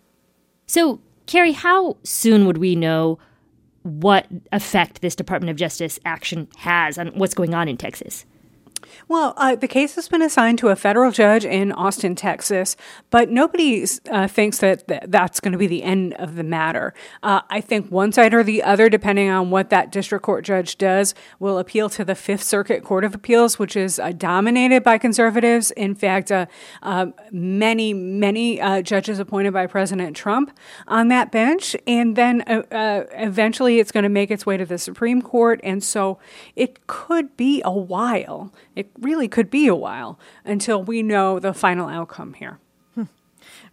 So, 0.65 1.01
Carrie, 1.25 1.51
how 1.51 1.97
soon 2.03 2.45
would 2.45 2.57
we 2.57 2.75
know? 2.75 3.19
What 3.83 4.27
effect 4.51 5.01
this 5.01 5.15
Department 5.15 5.49
of 5.49 5.57
Justice 5.57 5.99
action 6.05 6.47
has 6.57 6.97
on 6.97 7.07
what's 7.09 7.33
going 7.33 7.53
on 7.53 7.67
in 7.67 7.77
Texas. 7.77 8.25
Well, 9.07 9.33
uh, 9.37 9.55
the 9.55 9.67
case 9.67 9.95
has 9.95 10.07
been 10.07 10.21
assigned 10.21 10.59
to 10.59 10.69
a 10.69 10.75
federal 10.75 11.11
judge 11.11 11.45
in 11.45 11.71
Austin, 11.71 12.15
Texas, 12.15 12.75
but 13.09 13.29
nobody 13.29 13.85
uh, 14.09 14.27
thinks 14.27 14.59
that 14.59 14.87
th- 14.87 15.03
that's 15.07 15.39
going 15.39 15.51
to 15.51 15.57
be 15.57 15.67
the 15.67 15.83
end 15.83 16.13
of 16.15 16.35
the 16.35 16.43
matter. 16.43 16.93
Uh, 17.23 17.41
I 17.49 17.61
think 17.61 17.91
one 17.91 18.11
side 18.11 18.33
or 18.33 18.43
the 18.43 18.63
other, 18.63 18.89
depending 18.89 19.29
on 19.29 19.49
what 19.49 19.69
that 19.69 19.91
district 19.91 20.23
court 20.23 20.45
judge 20.45 20.77
does, 20.77 21.15
will 21.39 21.57
appeal 21.57 21.89
to 21.89 22.05
the 22.05 22.15
Fifth 22.15 22.43
Circuit 22.43 22.83
Court 22.83 23.03
of 23.03 23.15
Appeals, 23.15 23.57
which 23.57 23.75
is 23.75 23.99
uh, 23.99 24.11
dominated 24.11 24.83
by 24.83 24.97
conservatives. 24.97 25.71
In 25.71 25.95
fact, 25.95 26.31
uh, 26.31 26.45
uh, 26.81 27.07
many, 27.31 27.93
many 27.93 28.57
judges 28.83 29.19
appointed 29.19 29.53
by 29.53 29.67
President 29.67 30.15
Trump 30.15 30.57
on 30.87 31.07
that 31.09 31.31
bench. 31.31 31.75
And 31.87 32.15
then 32.15 32.43
eventually 32.47 33.79
it's 33.79 33.91
going 33.91 34.03
to 34.03 34.09
make 34.09 34.31
its 34.31 34.45
way 34.45 34.57
to 34.57 34.65
the 34.65 34.77
Supreme 34.77 35.21
Court. 35.21 35.59
And 35.63 35.83
so 35.83 36.19
it 36.55 36.87
could 36.87 37.35
be 37.37 37.61
a 37.65 37.71
while 37.71 38.51
it 38.79 38.89
really 39.01 39.27
could 39.27 39.49
be 39.49 39.67
a 39.67 39.75
while 39.75 40.17
until 40.45 40.81
we 40.81 41.03
know 41.03 41.37
the 41.37 41.53
final 41.53 41.89
outcome 41.89 42.33
here. 42.33 42.59
Hmm. 42.95 43.01
All 43.01 43.07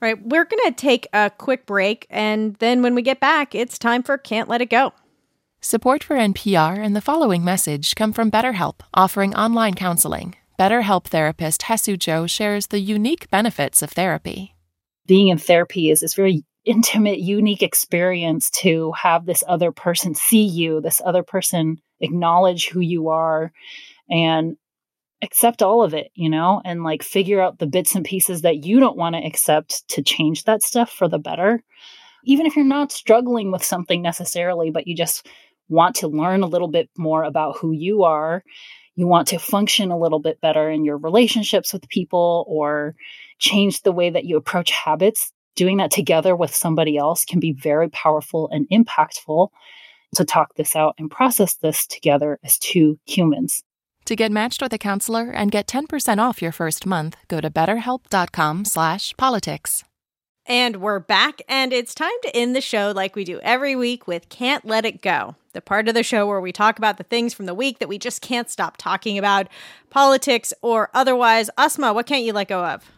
right, 0.00 0.20
we're 0.20 0.44
going 0.44 0.64
to 0.64 0.72
take 0.72 1.06
a 1.12 1.30
quick 1.30 1.64
break, 1.64 2.08
and 2.10 2.56
then 2.56 2.82
when 2.82 2.96
we 2.96 3.02
get 3.02 3.20
back, 3.20 3.54
it's 3.54 3.78
time 3.78 4.02
for 4.02 4.18
Can't 4.18 4.48
Let 4.48 4.60
It 4.60 4.70
Go. 4.70 4.92
Support 5.60 6.02
for 6.02 6.16
NPR 6.16 6.78
and 6.78 6.96
the 6.96 7.00
following 7.00 7.44
message 7.44 7.94
come 7.94 8.12
from 8.12 8.32
BetterHelp, 8.32 8.80
offering 8.94 9.32
online 9.36 9.74
counseling. 9.74 10.34
BetterHelp 10.58 11.04
therapist 11.04 11.62
Hesu 11.62 11.96
Joe 11.96 12.26
shares 12.26 12.66
the 12.66 12.80
unique 12.80 13.30
benefits 13.30 13.82
of 13.82 13.90
therapy. 13.90 14.56
Being 15.06 15.28
in 15.28 15.38
therapy 15.38 15.90
is 15.90 16.00
this 16.00 16.14
very 16.14 16.44
intimate, 16.64 17.20
unique 17.20 17.62
experience 17.62 18.50
to 18.50 18.90
have 19.00 19.24
this 19.24 19.44
other 19.46 19.70
person 19.70 20.16
see 20.16 20.44
you, 20.44 20.80
this 20.80 21.00
other 21.04 21.22
person 21.22 21.80
acknowledge 22.00 22.68
who 22.68 22.80
you 22.80 23.08
are, 23.08 23.52
and 24.10 24.56
accept 25.26 25.62
all 25.62 25.82
of 25.82 25.92
it, 25.92 26.10
you 26.14 26.30
know, 26.30 26.62
and 26.64 26.84
like 26.84 27.02
figure 27.02 27.40
out 27.40 27.58
the 27.58 27.66
bits 27.66 27.94
and 27.94 28.04
pieces 28.04 28.42
that 28.42 28.64
you 28.64 28.80
don't 28.80 28.96
want 28.96 29.14
to 29.14 29.26
accept 29.26 29.86
to 29.88 30.02
change 30.02 30.44
that 30.44 30.62
stuff 30.62 30.90
for 30.90 31.08
the 31.08 31.18
better. 31.18 31.62
Even 32.24 32.46
if 32.46 32.56
you're 32.56 32.64
not 32.64 32.92
struggling 32.92 33.52
with 33.52 33.64
something 33.64 34.00
necessarily, 34.02 34.70
but 34.70 34.86
you 34.86 34.96
just 34.96 35.28
want 35.68 35.96
to 35.96 36.08
learn 36.08 36.42
a 36.42 36.46
little 36.46 36.68
bit 36.68 36.88
more 36.96 37.24
about 37.24 37.58
who 37.58 37.72
you 37.72 38.04
are, 38.04 38.42
you 38.94 39.06
want 39.06 39.28
to 39.28 39.38
function 39.38 39.90
a 39.90 39.98
little 39.98 40.20
bit 40.20 40.40
better 40.40 40.70
in 40.70 40.84
your 40.84 40.96
relationships 40.96 41.72
with 41.72 41.88
people 41.88 42.44
or 42.48 42.94
change 43.38 43.82
the 43.82 43.92
way 43.92 44.08
that 44.08 44.24
you 44.24 44.36
approach 44.36 44.70
habits, 44.70 45.32
doing 45.54 45.76
that 45.76 45.90
together 45.90 46.34
with 46.34 46.54
somebody 46.54 46.96
else 46.96 47.24
can 47.24 47.40
be 47.40 47.52
very 47.52 47.90
powerful 47.90 48.48
and 48.50 48.66
impactful 48.70 49.48
to 50.14 50.24
talk 50.24 50.54
this 50.54 50.74
out 50.74 50.94
and 50.98 51.10
process 51.10 51.56
this 51.56 51.86
together 51.86 52.38
as 52.42 52.58
two 52.58 52.98
humans. 53.04 53.62
To 54.06 54.14
get 54.14 54.30
matched 54.30 54.62
with 54.62 54.72
a 54.72 54.78
counselor 54.78 55.32
and 55.32 55.50
get 55.50 55.66
10% 55.66 56.18
off 56.18 56.40
your 56.40 56.52
first 56.52 56.86
month, 56.86 57.16
go 57.26 57.40
to 57.40 57.50
betterhelp.com 57.50 58.64
slash 58.64 59.12
politics. 59.16 59.82
And 60.46 60.76
we're 60.76 61.00
back, 61.00 61.42
and 61.48 61.72
it's 61.72 61.92
time 61.92 62.14
to 62.22 62.36
end 62.36 62.54
the 62.54 62.60
show 62.60 62.92
like 62.94 63.16
we 63.16 63.24
do 63.24 63.40
every 63.40 63.74
week 63.74 64.06
with 64.06 64.28
Can't 64.28 64.64
Let 64.64 64.84
It 64.84 65.02
Go, 65.02 65.34
the 65.54 65.60
part 65.60 65.88
of 65.88 65.94
the 65.94 66.04
show 66.04 66.24
where 66.24 66.40
we 66.40 66.52
talk 66.52 66.78
about 66.78 66.98
the 66.98 67.02
things 67.02 67.34
from 67.34 67.46
the 67.46 67.54
week 67.54 67.80
that 67.80 67.88
we 67.88 67.98
just 67.98 68.22
can't 68.22 68.48
stop 68.48 68.76
talking 68.76 69.18
about, 69.18 69.48
politics 69.90 70.54
or 70.62 70.88
otherwise. 70.94 71.50
Asma, 71.58 71.92
what 71.92 72.06
can't 72.06 72.22
you 72.22 72.32
let 72.32 72.46
go 72.46 72.64
of? 72.64 72.88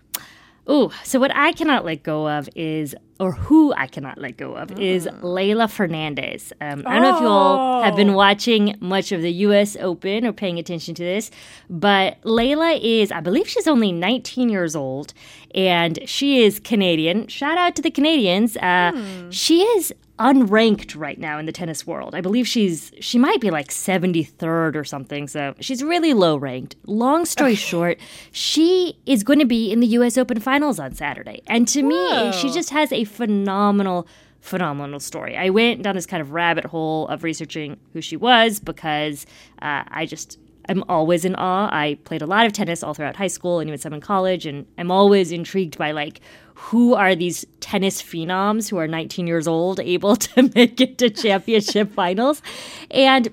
Ooh, 0.71 0.91
so 1.05 1.19
what 1.19 1.35
I 1.35 1.53
cannot 1.53 1.87
let 1.87 2.03
go 2.03 2.29
of 2.29 2.51
is, 2.55 2.95
or 3.21 3.33
who 3.33 3.73
I 3.75 3.87
cannot 3.87 4.19
let 4.19 4.37
go 4.37 4.55
of, 4.55 4.69
mm. 4.69 4.81
is 4.81 5.07
Leylah 5.07 5.71
Fernandez. 5.71 6.53
Um, 6.61 6.85
I 6.87 6.95
don't 6.95 7.03
know 7.03 7.17
if 7.17 7.21
you 7.21 7.27
all 7.27 7.83
have 7.83 7.97
been 7.97 8.11
oh. 8.11 8.17
watching 8.17 8.77
much 8.81 9.13
of 9.13 9.23
the 9.23 9.33
U.S. 9.33 9.77
Open 9.81 10.25
or 10.25 10.33
paying 10.33 10.59
attention 10.59 10.95
to 10.95 11.03
this, 11.03 11.31
but 11.69 12.21
Leylah 12.23 12.81
is, 12.83 13.11
I 13.11 13.21
believe 13.21 13.49
she's 13.49 13.67
only 13.67 13.91
19 13.93 14.49
years 14.49 14.77
old, 14.77 15.15
and 15.55 15.99
she 16.09 16.43
is 16.43 16.61
Canadian. 16.61 17.27
Shout 17.27 17.59
out 17.59 17.75
to 17.77 17.83
the 17.83 17.91
Canadians. 17.91 18.57
Uh, 18.57 18.93
mm. 18.93 19.33
She 19.33 19.63
is 19.63 19.93
unranked 20.19 20.99
right 20.99 21.19
now 21.19 21.39
in 21.39 21.47
the 21.47 21.53
tennis 21.53 21.87
world. 21.87 22.15
I 22.15 22.21
believe 22.21 22.47
she's 22.47 22.91
she 23.01 23.19
might 23.19 23.41
be 23.41 23.51
like 23.51 23.69
73rd 23.69 24.75
or 24.75 24.85
something. 24.85 25.29
So 25.29 25.55
she's 25.61 25.83
really 25.83 26.13
low 26.13 26.37
ranked. 26.37 26.77
Long 26.87 27.25
story 27.25 27.55
short, 27.55 27.99
she 28.33 28.99
is 29.07 29.23
going 29.23 29.39
to 29.39 29.47
be 29.47 29.71
in 29.71 29.81
the 29.81 29.87
US 29.89 30.19
Open 30.19 30.41
finals 30.41 30.79
on 30.79 30.95
Saturday. 30.95 31.43
And 31.47 31.69
to 31.69 31.83
Whoa. 31.83 32.31
me, 32.31 32.33
she 32.33 32.51
just 32.51 32.71
has 32.71 32.93
a 32.93 33.05
phenomenal 33.09 34.07
phenomenal 34.41 35.01
story. 35.01 35.37
I 35.37 35.51
went 35.51 35.83
down 35.83 35.97
this 35.97 36.07
kind 36.07 36.21
of 36.21 36.31
rabbit 36.31 36.65
hole 36.65 37.09
of 37.09 37.25
researching 37.25 37.77
who 37.93 38.01
she 38.01 38.17
was 38.17 38.61
because 38.61 39.27
uh, 39.61 39.83
I 39.89 40.07
just 40.07 40.39
I'm 40.69 40.85
always 40.89 41.25
in 41.25 41.35
awe. 41.35 41.69
I 41.73 41.99
played 42.05 42.23
a 42.23 42.27
lot 42.27 42.45
of 42.47 42.53
tennis 42.53 42.83
all 42.83 42.95
throughout 42.95 43.17
high 43.17 43.29
school 43.29 43.59
and 43.59 43.69
even 43.69 43.79
some 43.79 43.95
in 43.95 44.01
college, 44.01 44.47
and 44.47 44.67
I'm 44.77 44.91
always 44.91 45.33
intrigued 45.33 45.79
by 45.79 45.93
like 45.93 46.21
who 46.55 46.95
are 46.95 47.15
these 47.15 47.47
tennis 47.61 48.03
phenoms 48.03 48.69
who 48.69 48.77
are 48.79 48.89
19 48.89 49.27
years 49.27 49.49
old 49.49 49.81
able 49.81 50.17
to 50.29 50.51
make 50.55 50.81
it 50.81 50.99
to 50.99 51.11
championship 51.11 51.93
finals. 51.93 52.43
And 52.91 53.33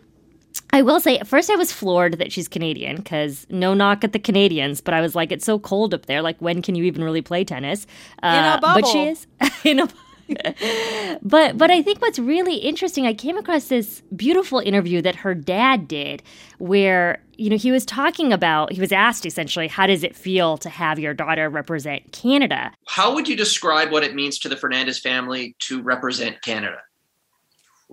I 0.76 0.82
will 0.82 1.00
say, 1.00 1.18
at 1.18 1.26
first 1.26 1.50
I 1.50 1.56
was 1.56 1.72
floored 1.72 2.18
that 2.18 2.34
she's 2.34 2.50
Canadian 2.50 2.98
because 2.98 3.48
no 3.50 3.74
knock 3.74 4.04
at 4.04 4.12
the 4.12 4.20
Canadians, 4.20 4.82
but 4.82 4.94
I 4.94 5.00
was 5.00 5.16
like, 5.16 5.32
it's 5.32 5.46
so 5.46 5.58
cold 5.58 5.94
up 5.94 6.06
there. 6.08 6.22
Like, 6.22 6.38
when 6.42 6.62
can 6.62 6.76
you 6.76 6.84
even 6.84 7.02
really 7.02 7.22
play 7.22 7.46
tennis? 7.46 7.88
Uh, 8.22 8.28
in 8.28 8.58
a 8.58 8.60
bubble. 8.60 8.82
But 8.82 8.88
she 8.90 9.06
is 9.06 9.26
in 9.64 9.80
a 9.80 9.88
but 11.22 11.58
but 11.58 11.72
I 11.72 11.82
think 11.82 12.02
what's 12.02 12.20
really 12.20 12.56
interesting, 12.56 13.08
I 13.08 13.14
came 13.14 13.38
across 13.38 13.70
this 13.70 14.02
beautiful 14.14 14.60
interview 14.60 15.02
that 15.04 15.16
her 15.16 15.34
dad 15.34 15.88
did, 15.88 16.22
where 16.58 17.24
you 17.38 17.50
know 17.50 17.56
he 17.56 17.72
was 17.72 17.86
talking 17.86 18.34
about 18.34 18.74
he 18.74 18.82
was 18.82 18.92
asked 18.92 19.26
essentially 19.26 19.70
how 19.70 19.88
does 19.88 20.04
it 20.04 20.14
feel 20.14 20.58
to 20.58 20.70
have 20.70 21.00
your 21.00 21.14
daughter 21.14 21.50
represent 21.50 22.12
Canada? 22.12 22.74
How 22.86 23.14
would 23.14 23.30
you 23.30 23.38
describe 23.38 23.94
what 23.94 24.04
it 24.04 24.14
means 24.14 24.40
to 24.40 24.50
the 24.50 24.58
Fernandez 24.58 25.00
family 25.00 25.56
to 25.60 25.82
represent 25.82 26.42
Canada? 26.42 26.80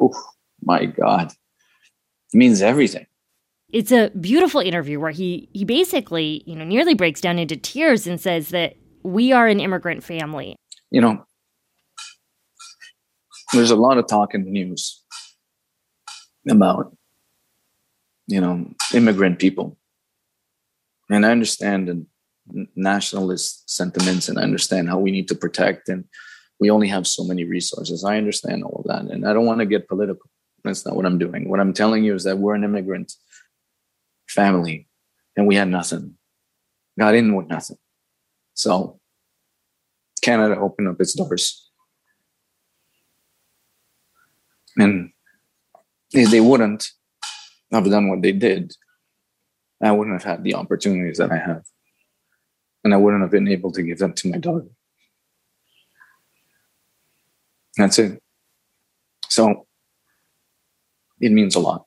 Oh 0.01 0.15
my 0.63 0.87
God, 0.87 1.31
it 2.33 2.37
means 2.37 2.63
everything. 2.63 3.07
It's 3.73 3.93
a 3.93 4.11
beautiful 4.11 4.61
interview 4.61 5.01
where 5.01 5.11
he 5.11 5.49
he 5.53 5.65
basically 5.65 6.43
you 6.47 6.55
know 6.55 6.65
nearly 6.65 6.95
breaks 6.95 7.21
down 7.21 7.39
into 7.39 7.57
tears 7.57 8.07
and 8.07 8.21
says 8.21 8.49
that 8.51 8.77
we 9.03 9.33
are 9.33 9.49
an 9.49 9.61
immigrant 9.61 10.05
family. 10.05 10.57
You 10.91 11.01
know, 11.01 11.25
there's 13.53 13.71
a 13.71 13.77
lot 13.77 13.99
of 13.99 14.07
talk 14.07 14.35
in 14.35 14.45
the 14.45 14.51
news 14.51 15.03
about 16.49 16.97
you 18.27 18.41
know 18.41 18.67
immigrant 18.95 19.39
people 19.39 19.77
and 21.11 21.25
i 21.25 21.31
understand 21.31 21.89
the 21.89 22.67
nationalist 22.75 23.69
sentiments 23.71 24.29
and 24.29 24.39
i 24.39 24.43
understand 24.43 24.89
how 24.89 24.99
we 24.99 25.11
need 25.11 25.29
to 25.29 25.35
protect 25.35 25.89
and 25.89 26.05
we 26.59 26.71
only 26.71 26.89
have 26.89 27.07
so 27.07 27.25
many 27.25 27.45
resources 27.45 28.05
i 28.05 28.17
understand 28.17 28.65
all 28.65 28.81
of 28.81 28.87
that 28.87 29.13
and 29.13 29.27
i 29.27 29.33
don't 29.33 29.47
want 29.47 29.61
to 29.61 29.67
get 29.67 29.89
political 29.89 30.29
that's 30.65 30.85
not 30.87 30.97
what 30.97 31.07
i'm 31.07 31.19
doing 31.19 31.49
what 31.49 31.61
i'm 31.61 31.73
telling 31.73 32.05
you 32.05 32.15
is 32.15 32.25
that 32.25 32.39
we're 32.39 32.55
an 32.55 32.65
immigrant 32.65 33.13
family 34.29 34.89
and 35.37 35.47
we 35.47 35.55
had 35.55 35.69
nothing 35.69 36.15
got 36.99 37.15
in 37.15 37.35
with 37.35 37.49
nothing 37.49 37.79
so 38.55 38.99
canada 40.23 40.59
opened 40.59 40.89
up 40.89 41.01
its 41.01 41.15
doors 41.15 41.63
And 44.77 45.13
if 46.13 46.31
they 46.31 46.41
wouldn't 46.41 46.91
have 47.71 47.85
done 47.85 48.09
what 48.09 48.23
they 48.23 48.33
did, 48.33 48.75
I 49.83 49.93
wouldn't 49.93 50.21
have 50.21 50.31
had 50.31 50.45
the 50.45 50.55
opportunities 50.55 51.19
that 51.19 51.33
I 51.33 51.39
have. 51.39 51.65
And 52.85 52.95
I 52.95 52.97
wouldn't 52.97 53.23
have 53.23 53.31
been 53.31 53.49
able 53.49 53.73
to 53.73 53.83
give 53.83 53.99
them 53.99 54.13
to 54.15 54.31
my 54.31 54.39
daughter. 54.39 54.67
That's 57.77 57.99
it. 57.99 58.23
So 59.29 59.67
it 61.23 61.33
means 61.33 61.55
a 61.55 61.61
lot 61.61 61.87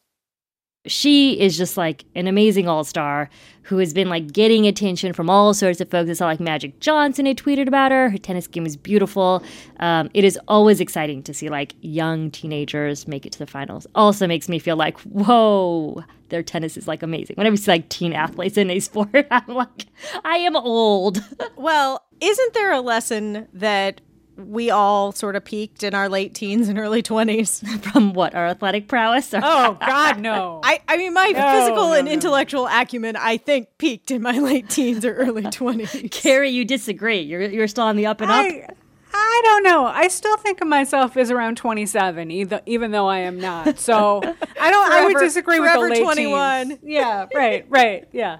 she 0.88 1.39
is 1.39 1.58
just 1.58 1.78
like 1.78 2.06
an 2.15 2.28
amazing 2.28 2.67
all 2.67 2.84
star 2.84 3.30
who 3.63 3.78
has 3.80 3.93
been 3.93 4.10
like 4.10 4.32
getting 4.32 4.67
attention 4.67 5.13
from 5.13 5.30
all 5.30 5.54
sorts 5.54 5.82
of 5.82 5.89
folks. 5.89 6.10
I 6.10 6.13
saw 6.13 6.26
like 6.26 6.39
Magic 6.39 6.80
Johnson 6.80 7.26
had 7.26 7.38
tweeted 7.38 7.67
about 7.67 7.91
her. 7.91 8.10
Her 8.10 8.17
tennis 8.17 8.48
game 8.48 8.65
is 8.65 8.78
beautiful. 8.78 9.43
Um, 9.80 10.10
it 10.13 10.24
is 10.24 10.38
always 10.48 10.80
exciting 10.80 11.24
to 11.24 11.34
see 11.34 11.50
like 11.50 11.74
young 11.82 12.30
teenagers 12.32 13.08
make 13.08 13.26
it 13.26 13.32
to 13.34 13.39
the 13.39 13.48
finals. 13.48 13.88
Also 13.95 14.28
makes 14.28 14.48
me 14.48 14.60
feel 14.60 14.76
like, 14.76 15.00
whoa, 15.02 16.04
their 16.30 16.43
tennis 16.43 16.78
is 16.78 16.88
like 16.88 17.02
amazing. 17.02 17.36
Whenever 17.36 17.54
you 17.54 17.58
see 17.58 17.71
like 17.71 17.89
teen 17.89 18.13
athletes 18.13 18.58
in 18.58 18.69
a 18.69 18.80
sport, 18.80 19.28
I'm 19.32 19.48
like, 19.48 19.88
I 20.24 20.38
am 20.38 20.56
old. 20.56 21.24
well, 21.56 22.06
isn't 22.21 22.54
there 22.54 22.71
a 22.71 22.82
lesson 22.82 23.48
that 23.54 24.02
we 24.38 24.69
all 24.69 25.12
sort 25.12 25.36
of 25.36 25.45
peaked 25.45 25.84
in 25.84 25.93
our 25.93 26.10
late 26.10 26.34
teens 26.34 26.67
and 26.67 26.78
early 26.78 27.02
20s. 27.02 27.84
From 27.91 28.13
what? 28.13 28.36
Our 28.36 28.48
athletic 28.48 28.88
prowess? 28.88 29.34
Or- 29.34 29.41
oh, 29.43 29.78
God, 29.80 30.19
no. 30.19 30.62
I, 30.63 30.82
I 30.88 30.98
mean, 30.98 31.13
my 31.13 31.28
no, 31.28 31.52
physical 31.52 31.88
no, 31.88 31.93
and 31.93 32.06
no. 32.06 32.12
intellectual 32.12 32.67
acumen, 32.67 33.15
I 33.15 33.38
think, 33.38 33.69
peaked 33.78 34.12
in 34.12 34.21
my 34.21 34.38
late 34.39 34.69
teens 34.69 35.06
or 35.06 35.13
early 35.13 35.43
20s. 35.43 36.12
Carrie, 36.12 36.50
you 36.50 36.65
disagree. 36.65 37.21
You're, 37.21 37.43
you're 37.43 37.67
still 37.67 37.86
on 37.86 37.95
the 37.95 38.06
up 38.06 38.21
and 38.21 38.32
I, 38.32 38.60
up? 38.60 38.76
I 39.13 39.41
don't 39.45 39.63
know. 39.63 39.86
I 39.86 40.10
still 40.10 40.36
think 40.38 40.62
of 40.62 40.67
myself 40.67 41.15
as 41.15 41.32
around 41.32 41.56
27, 41.56 42.32
either, 42.32 42.62
even 42.65 42.91
though 42.91 43.08
I 43.08 43.19
am 43.19 43.39
not. 43.39 43.80
So 43.80 44.17
I 44.60 44.71
don't, 44.71 44.88
forever, 44.88 44.93
I 44.93 45.06
would 45.06 45.19
disagree 45.19 45.60
with 45.60 45.71
the 45.71 45.80
late 45.80 46.02
21. 46.02 46.67
Teens. 46.67 46.80
Yeah, 46.84 47.28
right, 47.34 47.65
right. 47.69 48.08
Yeah. 48.12 48.39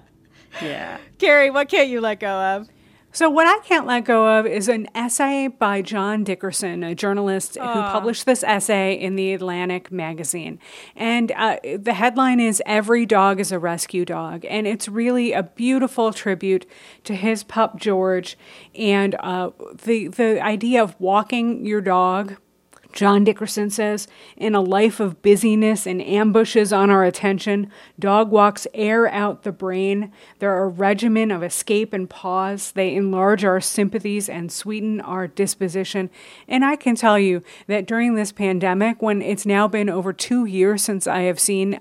Yeah. 0.60 0.98
Carrie, 1.18 1.50
what 1.50 1.68
can't 1.68 1.88
you 1.88 2.00
let 2.00 2.20
go 2.20 2.28
of? 2.28 2.68
So, 3.12 3.30
what 3.30 3.46
I 3.46 3.58
can't 3.64 3.86
let 3.86 4.04
go 4.04 4.38
of 4.38 4.46
is 4.46 4.68
an 4.68 4.88
essay 4.94 5.48
by 5.48 5.80
John 5.80 6.22
Dickerson, 6.22 6.84
a 6.84 6.94
journalist 6.94 7.56
uh. 7.56 7.72
who 7.72 7.80
published 7.90 8.26
this 8.26 8.44
essay 8.44 8.92
in 8.92 9.16
the 9.16 9.32
Atlantic 9.32 9.90
magazine. 9.90 10.58
And 10.94 11.32
uh, 11.32 11.56
the 11.78 11.94
headline 11.94 12.40
is 12.40 12.62
Every 12.66 13.06
Dog 13.06 13.40
is 13.40 13.52
a 13.52 13.58
Rescue 13.58 14.04
Dog. 14.04 14.44
And 14.44 14.66
it's 14.66 14.88
really 14.88 15.32
a 15.32 15.42
beautiful 15.42 16.12
tribute 16.12 16.66
to 17.04 17.14
his 17.14 17.42
pup, 17.42 17.78
George, 17.78 18.36
and 18.74 19.14
uh, 19.20 19.50
the, 19.84 20.08
the 20.08 20.42
idea 20.42 20.82
of 20.82 20.94
walking 21.00 21.64
your 21.64 21.80
dog 21.80 22.36
John 22.96 23.24
Dickerson 23.24 23.68
says, 23.68 24.08
in 24.38 24.54
a 24.54 24.60
life 24.62 25.00
of 25.00 25.20
busyness 25.20 25.86
and 25.86 26.00
ambushes 26.00 26.72
on 26.72 26.88
our 26.88 27.04
attention, 27.04 27.70
dog 27.98 28.30
walks 28.30 28.66
air 28.72 29.06
out 29.08 29.42
the 29.42 29.52
brain. 29.52 30.10
They're 30.38 30.64
a 30.64 30.66
regimen 30.66 31.30
of 31.30 31.42
escape 31.42 31.92
and 31.92 32.08
pause. 32.08 32.72
They 32.72 32.94
enlarge 32.94 33.44
our 33.44 33.60
sympathies 33.60 34.30
and 34.30 34.50
sweeten 34.50 35.02
our 35.02 35.28
disposition. 35.28 36.08
And 36.48 36.64
I 36.64 36.74
can 36.74 36.96
tell 36.96 37.18
you 37.18 37.42
that 37.66 37.86
during 37.86 38.14
this 38.14 38.32
pandemic, 38.32 39.02
when 39.02 39.20
it's 39.20 39.44
now 39.44 39.68
been 39.68 39.90
over 39.90 40.14
two 40.14 40.46
years 40.46 40.82
since 40.82 41.06
I 41.06 41.20
have 41.20 41.38
seen 41.38 41.80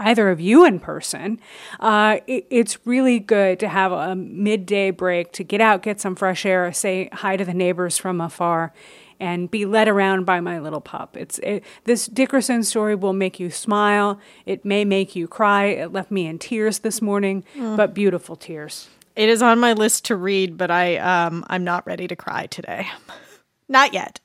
either 0.00 0.30
of 0.30 0.40
you 0.40 0.64
in 0.64 0.80
person, 0.80 1.38
uh, 1.78 2.18
it, 2.26 2.46
it's 2.50 2.84
really 2.86 3.18
good 3.20 3.60
to 3.60 3.68
have 3.68 3.92
a 3.92 4.16
midday 4.16 4.90
break 4.90 5.30
to 5.32 5.44
get 5.44 5.60
out, 5.60 5.82
get 5.82 6.00
some 6.00 6.16
fresh 6.16 6.44
air, 6.44 6.72
say 6.72 7.08
hi 7.12 7.36
to 7.36 7.44
the 7.44 7.54
neighbors 7.54 7.96
from 7.98 8.20
afar 8.20 8.72
and 9.20 9.50
be 9.50 9.66
led 9.66 9.86
around 9.86 10.24
by 10.24 10.40
my 10.40 10.58
little 10.58 10.80
pup. 10.80 11.14
It's 11.16 11.38
it, 11.40 11.62
this 11.84 12.06
Dickerson 12.06 12.62
story 12.64 12.94
will 12.94 13.12
make 13.12 13.38
you 13.38 13.50
smile. 13.50 14.18
It 14.46 14.64
may 14.64 14.84
make 14.84 15.14
you 15.14 15.28
cry. 15.28 15.66
It 15.66 15.92
left 15.92 16.10
me 16.10 16.26
in 16.26 16.38
tears 16.38 16.78
this 16.80 17.02
morning, 17.02 17.44
Mm. 17.54 17.76
but 17.76 17.92
beautiful 17.92 18.34
tears. 18.34 18.88
It 19.16 19.28
is 19.28 19.42
on 19.42 19.58
my 19.60 19.74
list 19.74 20.06
to 20.06 20.16
read, 20.16 20.56
but 20.56 20.70
I 20.70 20.96
um 20.96 21.44
I'm 21.50 21.64
not 21.64 21.86
ready 21.86 22.08
to 22.08 22.16
cry 22.16 22.46
today. 22.46 22.88
not 23.68 23.92
yet. 23.92 24.20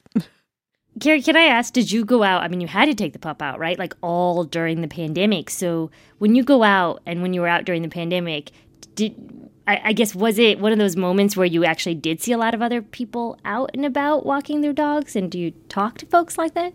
Carrie, 1.00 1.22
can 1.22 1.36
I 1.36 1.44
ask, 1.44 1.74
did 1.74 1.92
you 1.92 2.06
go 2.06 2.24
out? 2.24 2.42
I 2.42 2.48
mean, 2.48 2.62
you 2.62 2.68
had 2.68 2.86
to 2.86 2.94
take 2.94 3.14
the 3.14 3.20
pup 3.20 3.42
out, 3.42 3.60
right? 3.60 3.78
Like 3.78 3.94
all 4.02 4.46
during 4.46 4.82
the 4.82 4.88
pandemic. 4.88 5.50
So 5.50 5.92
when 6.20 6.36
you 6.36 6.44
go 6.44 6.64
out 6.64 7.02
and 7.06 7.22
when 7.22 7.34
you 7.34 7.42
were 7.42 7.48
out 7.48 7.66
during 7.66 7.82
the 7.82 7.90
pandemic, 7.90 8.52
did 8.96 9.14
I, 9.68 9.82
I 9.86 9.94
guess 9.94 10.16
was 10.16 10.40
it 10.40 10.60
one 10.60 10.72
of 10.72 10.78
those 10.78 10.96
moments 10.96 11.36
where 11.36 11.46
you 11.46 11.66
actually 11.66 11.96
did 11.96 12.22
see 12.22 12.32
a 12.32 12.38
lot 12.38 12.54
of 12.54 12.62
other 12.62 12.82
people 12.82 13.38
out 13.44 13.72
and 13.74 13.86
about 13.86 14.26
walking 14.26 14.62
their 14.62 14.74
dogs? 14.74 15.16
And 15.16 15.30
do 15.30 15.38
you 15.38 15.52
talk 15.68 15.98
to 15.98 16.06
folks 16.06 16.38
like 16.38 16.54
that? 16.54 16.74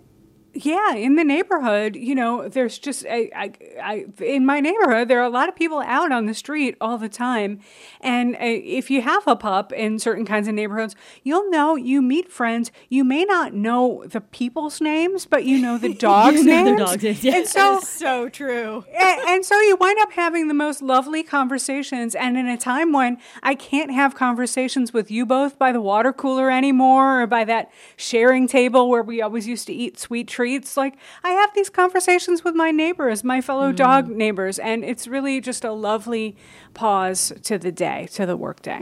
Yeah, 0.52 0.94
in 0.94 1.14
the 1.14 1.24
neighborhood, 1.24 1.94
you 1.94 2.14
know, 2.14 2.48
there's 2.48 2.78
just 2.78 3.06
I, 3.08 3.30
I, 3.36 3.52
I, 3.82 4.24
in 4.24 4.44
my 4.44 4.58
neighborhood, 4.60 5.06
there 5.08 5.20
are 5.20 5.24
a 5.24 5.30
lot 5.30 5.48
of 5.48 5.54
people 5.54 5.80
out 5.80 6.10
on 6.10 6.26
the 6.26 6.34
street 6.34 6.76
all 6.80 6.98
the 6.98 7.08
time, 7.08 7.60
and 8.00 8.34
uh, 8.34 8.38
if 8.40 8.90
you 8.90 9.02
have 9.02 9.22
a 9.28 9.36
pup 9.36 9.72
in 9.72 9.98
certain 10.00 10.24
kinds 10.26 10.48
of 10.48 10.54
neighborhoods, 10.54 10.96
you'll 11.22 11.48
know 11.50 11.76
you 11.76 12.02
meet 12.02 12.32
friends. 12.32 12.72
You 12.88 13.04
may 13.04 13.24
not 13.24 13.54
know 13.54 14.04
the 14.06 14.20
people's 14.20 14.80
names, 14.80 15.24
but 15.24 15.44
you 15.44 15.58
know 15.58 15.78
the 15.78 15.94
dogs' 16.00 16.38
You 16.38 16.44
know 16.44 16.64
the 16.64 16.70
names. 16.70 16.80
dogs' 16.80 17.02
names, 17.04 17.24
yeah. 17.24 17.36
And 17.36 17.46
so, 17.46 17.80
so 17.80 18.28
true. 18.28 18.84
and, 18.92 19.20
and 19.28 19.44
so 19.44 19.58
you 19.60 19.76
wind 19.76 19.98
up 20.00 20.12
having 20.12 20.48
the 20.48 20.54
most 20.54 20.82
lovely 20.82 21.22
conversations. 21.22 22.14
And 22.16 22.36
in 22.36 22.48
a 22.48 22.56
time 22.56 22.92
when 22.92 23.18
I 23.42 23.54
can't 23.54 23.92
have 23.92 24.14
conversations 24.16 24.92
with 24.92 25.10
you 25.10 25.24
both 25.26 25.58
by 25.58 25.70
the 25.70 25.80
water 25.80 26.12
cooler 26.12 26.50
anymore 26.50 27.22
or 27.22 27.26
by 27.28 27.44
that 27.44 27.70
sharing 27.96 28.48
table 28.48 28.88
where 28.88 29.02
we 29.02 29.22
always 29.22 29.46
used 29.46 29.66
to 29.68 29.72
eat 29.72 29.98
sweet 29.98 30.26
treats, 30.26 30.39
like 30.76 30.96
I 31.24 31.31
have 31.31 31.55
these 31.55 31.70
conversations 31.70 32.44
with 32.44 32.55
my 32.55 32.70
neighbors, 32.70 33.24
my 33.24 33.40
fellow 33.40 33.72
dog 33.72 34.09
neighbors. 34.09 34.59
And 34.59 34.85
it's 34.85 35.07
really 35.07 35.40
just 35.40 35.64
a 35.64 35.72
lovely 35.72 36.37
pause 36.74 37.33
to 37.42 37.59
the 37.59 37.72
day, 37.72 38.09
to 38.12 38.26
the 38.26 38.37
workday. 38.37 38.79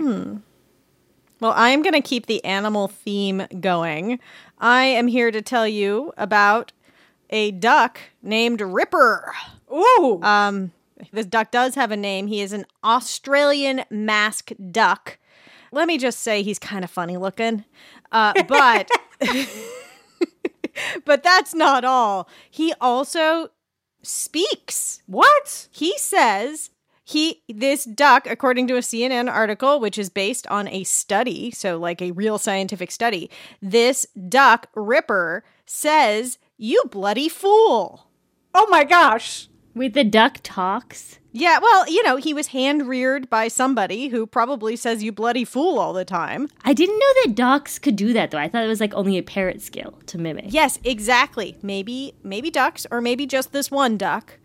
Well, 1.40 1.52
I 1.52 1.70
am 1.70 1.82
going 1.82 1.94
to 1.94 2.00
keep 2.00 2.26
the 2.26 2.44
animal 2.44 2.88
theme 2.88 3.46
going. 3.60 4.18
I 4.58 4.84
am 4.84 5.06
here 5.06 5.30
to 5.30 5.40
tell 5.40 5.68
you 5.68 6.12
about 6.16 6.72
a 7.30 7.52
duck 7.52 8.00
named 8.22 8.60
Ripper. 8.60 9.32
Ooh. 9.72 10.20
Um, 10.22 10.72
this 11.12 11.26
duck 11.26 11.50
does 11.50 11.76
have 11.76 11.92
a 11.92 11.96
name. 11.96 12.26
He 12.26 12.40
is 12.40 12.52
an 12.52 12.66
Australian 12.82 13.84
mask 13.90 14.50
duck. 14.70 15.18
Let 15.70 15.86
me 15.86 15.98
just 15.98 16.20
say 16.20 16.42
he's 16.42 16.58
kind 16.58 16.82
of 16.82 16.90
funny 16.90 17.16
looking. 17.16 17.64
Uh, 18.10 18.32
but 18.48 18.90
but 21.04 21.22
that's 21.22 21.54
not 21.54 21.84
all. 21.84 22.28
He 22.50 22.74
also 22.80 23.50
speaks. 24.02 25.02
What? 25.06 25.68
He 25.70 25.96
says 25.98 26.70
he 27.08 27.42
this 27.48 27.84
duck 27.84 28.26
according 28.26 28.66
to 28.68 28.76
a 28.76 28.80
CNN 28.80 29.32
article 29.32 29.80
which 29.80 29.96
is 29.96 30.10
based 30.10 30.46
on 30.48 30.68
a 30.68 30.84
study, 30.84 31.50
so 31.50 31.78
like 31.78 32.02
a 32.02 32.10
real 32.12 32.38
scientific 32.38 32.90
study. 32.90 33.30
This 33.62 34.06
duck 34.28 34.68
Ripper 34.74 35.42
says, 35.64 36.38
"You 36.58 36.82
bloody 36.90 37.30
fool." 37.30 38.08
Oh 38.54 38.66
my 38.68 38.84
gosh. 38.84 39.48
Wait, 39.78 39.94
the 39.94 40.02
duck 40.04 40.38
talks? 40.42 41.18
Yeah, 41.32 41.58
well, 41.60 41.88
you 41.88 42.02
know, 42.02 42.16
he 42.16 42.34
was 42.34 42.48
hand 42.48 42.88
reared 42.88 43.30
by 43.30 43.46
somebody 43.46 44.08
who 44.08 44.26
probably 44.26 44.74
says 44.74 45.04
you 45.04 45.12
bloody 45.12 45.44
fool 45.44 45.78
all 45.78 45.92
the 45.92 46.04
time. 46.04 46.48
I 46.64 46.72
didn't 46.72 46.98
know 46.98 47.12
that 47.24 47.34
ducks 47.36 47.78
could 47.78 47.94
do 47.94 48.12
that 48.12 48.32
though. 48.32 48.38
I 48.38 48.48
thought 48.48 48.64
it 48.64 48.68
was 48.68 48.80
like 48.80 48.92
only 48.94 49.18
a 49.18 49.22
parrot 49.22 49.62
skill 49.62 49.98
to 50.06 50.18
mimic. 50.18 50.46
Yes, 50.48 50.80
exactly. 50.82 51.56
Maybe 51.62 52.14
maybe 52.24 52.50
ducks 52.50 52.86
or 52.90 53.00
maybe 53.00 53.24
just 53.24 53.52
this 53.52 53.70
one 53.70 53.96
duck 53.96 54.38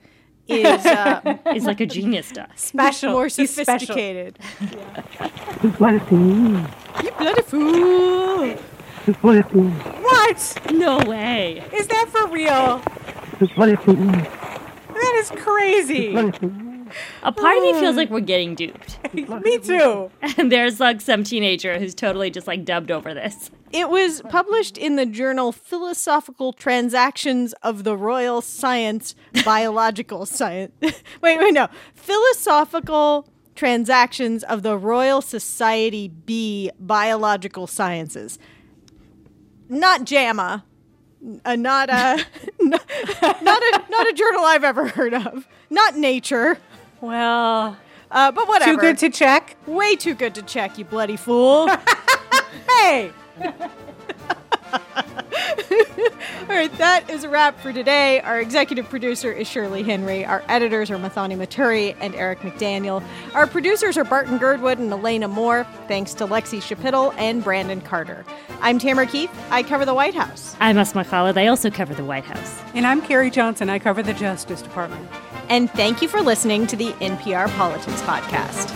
is 0.47 0.85
uh, 0.85 1.37
Is 1.55 1.65
like 1.65 1.79
a 1.79 1.85
genius 1.87 2.31
duck. 2.31 2.51
Special. 2.55 3.11
more 3.13 3.23
He's 3.23 3.49
special. 3.49 3.87
sophisticated. 3.87 4.37
You 5.63 5.69
bloody 5.71 5.99
fool. 5.99 6.67
You 7.03 7.11
bloody 7.17 7.41
fool. 7.41 8.45
You 8.45 9.13
bloody 9.21 9.41
fool. 9.43 9.69
What? 9.71 10.57
No 10.73 10.99
way. 10.99 11.63
Is 11.73 11.87
that 11.87 12.09
for 12.09 12.27
real? 12.27 12.83
You 13.39 13.47
bloody 13.55 13.75
fool. 13.77 14.62
That 15.03 15.15
is 15.15 15.31
crazy. 15.31 16.15
A 17.23 17.31
part 17.31 17.57
of 17.57 17.63
me 17.63 17.73
feels 17.79 17.95
like 17.97 18.09
we're 18.09 18.19
getting 18.19 18.55
duped. 18.55 18.99
Me 19.13 19.57
too. 19.57 20.09
And 20.37 20.51
there's 20.51 20.79
like 20.79 21.01
some 21.01 21.23
teenager 21.23 21.79
who's 21.79 21.95
totally 21.95 22.29
just 22.29 22.47
like 22.47 22.65
dubbed 22.65 22.91
over 22.91 23.13
this. 23.13 23.49
It 23.71 23.89
was 23.89 24.21
published 24.29 24.77
in 24.77 24.95
the 24.97 25.05
journal 25.05 25.51
Philosophical 25.51 26.53
Transactions 26.53 27.53
of 27.63 27.83
the 27.83 27.97
Royal 27.97 28.41
Science 28.41 29.15
Biological 29.43 30.25
Science. 30.27 30.73
wait, 30.81 31.39
wait, 31.39 31.53
no. 31.53 31.67
Philosophical 31.95 33.27
Transactions 33.55 34.43
of 34.43 34.63
the 34.63 34.77
Royal 34.77 35.21
Society 35.21 36.07
B 36.07 36.71
Biological 36.79 37.67
Sciences. 37.67 38.37
Not 39.69 40.05
JAMA. 40.05 40.65
Uh, 41.45 41.55
not 41.55 41.89
a 41.89 42.17
not, 42.61 42.81
not 43.41 43.61
a 43.63 43.81
not 43.89 44.07
a 44.09 44.13
journal 44.13 44.43
I've 44.43 44.63
ever 44.63 44.87
heard 44.87 45.13
of. 45.13 45.47
Not 45.69 45.95
Nature. 45.97 46.57
Well, 47.01 47.77
Uh, 48.11 48.31
but 48.31 48.47
whatever. 48.47 48.71
too 48.73 48.77
good 48.77 48.97
to 48.99 49.09
check. 49.09 49.55
Way 49.65 49.95
too 49.95 50.13
good 50.15 50.35
to 50.35 50.41
check, 50.41 50.77
you 50.77 50.85
bloody 50.85 51.17
fool. 51.17 51.69
Hey. 52.67 53.11
All 56.41 56.47
right, 56.47 56.71
that 56.77 57.09
is 57.09 57.23
a 57.23 57.29
wrap 57.29 57.59
for 57.59 57.71
today. 57.73 58.19
Our 58.21 58.39
executive 58.39 58.89
producer 58.89 59.31
is 59.31 59.47
Shirley 59.47 59.83
Henry. 59.83 60.25
Our 60.25 60.43
editors 60.47 60.91
are 60.91 60.97
Muthoni 60.97 61.37
Muturi 61.37 61.95
and 61.99 62.13
Eric 62.15 62.39
McDaniel. 62.39 63.03
Our 63.33 63.47
producers 63.47 63.97
are 63.97 64.03
Barton 64.03 64.37
Girdwood 64.37 64.79
and 64.79 64.91
Elena 64.91 65.27
Moore. 65.27 65.65
Thanks 65.87 66.13
to 66.15 66.25
Lexie 66.25 66.61
Schapitl 66.61 67.13
and 67.17 67.43
Brandon 67.43 67.81
Carter. 67.81 68.25
I'm 68.61 68.79
Tamara 68.79 69.07
Keith. 69.07 69.31
I 69.49 69.63
cover 69.63 69.85
the 69.85 69.93
White 69.93 70.15
House. 70.15 70.55
I'm 70.59 70.77
Asma 70.77 71.05
Khalid. 71.05 71.37
I 71.37 71.47
also 71.47 71.69
cover 71.69 71.93
the 71.93 72.05
White 72.05 72.25
House. 72.25 72.59
And 72.73 72.85
I'm 72.85 73.01
Carrie 73.01 73.31
Johnson. 73.31 73.69
I 73.69 73.79
cover 73.79 74.03
the 74.03 74.13
Justice 74.13 74.61
Department. 74.61 75.09
And 75.49 75.69
thank 75.71 76.01
you 76.01 76.07
for 76.07 76.21
listening 76.21 76.67
to 76.67 76.75
the 76.75 76.91
NPR 76.93 77.49
Politics 77.55 78.01
Podcast. 78.03 78.71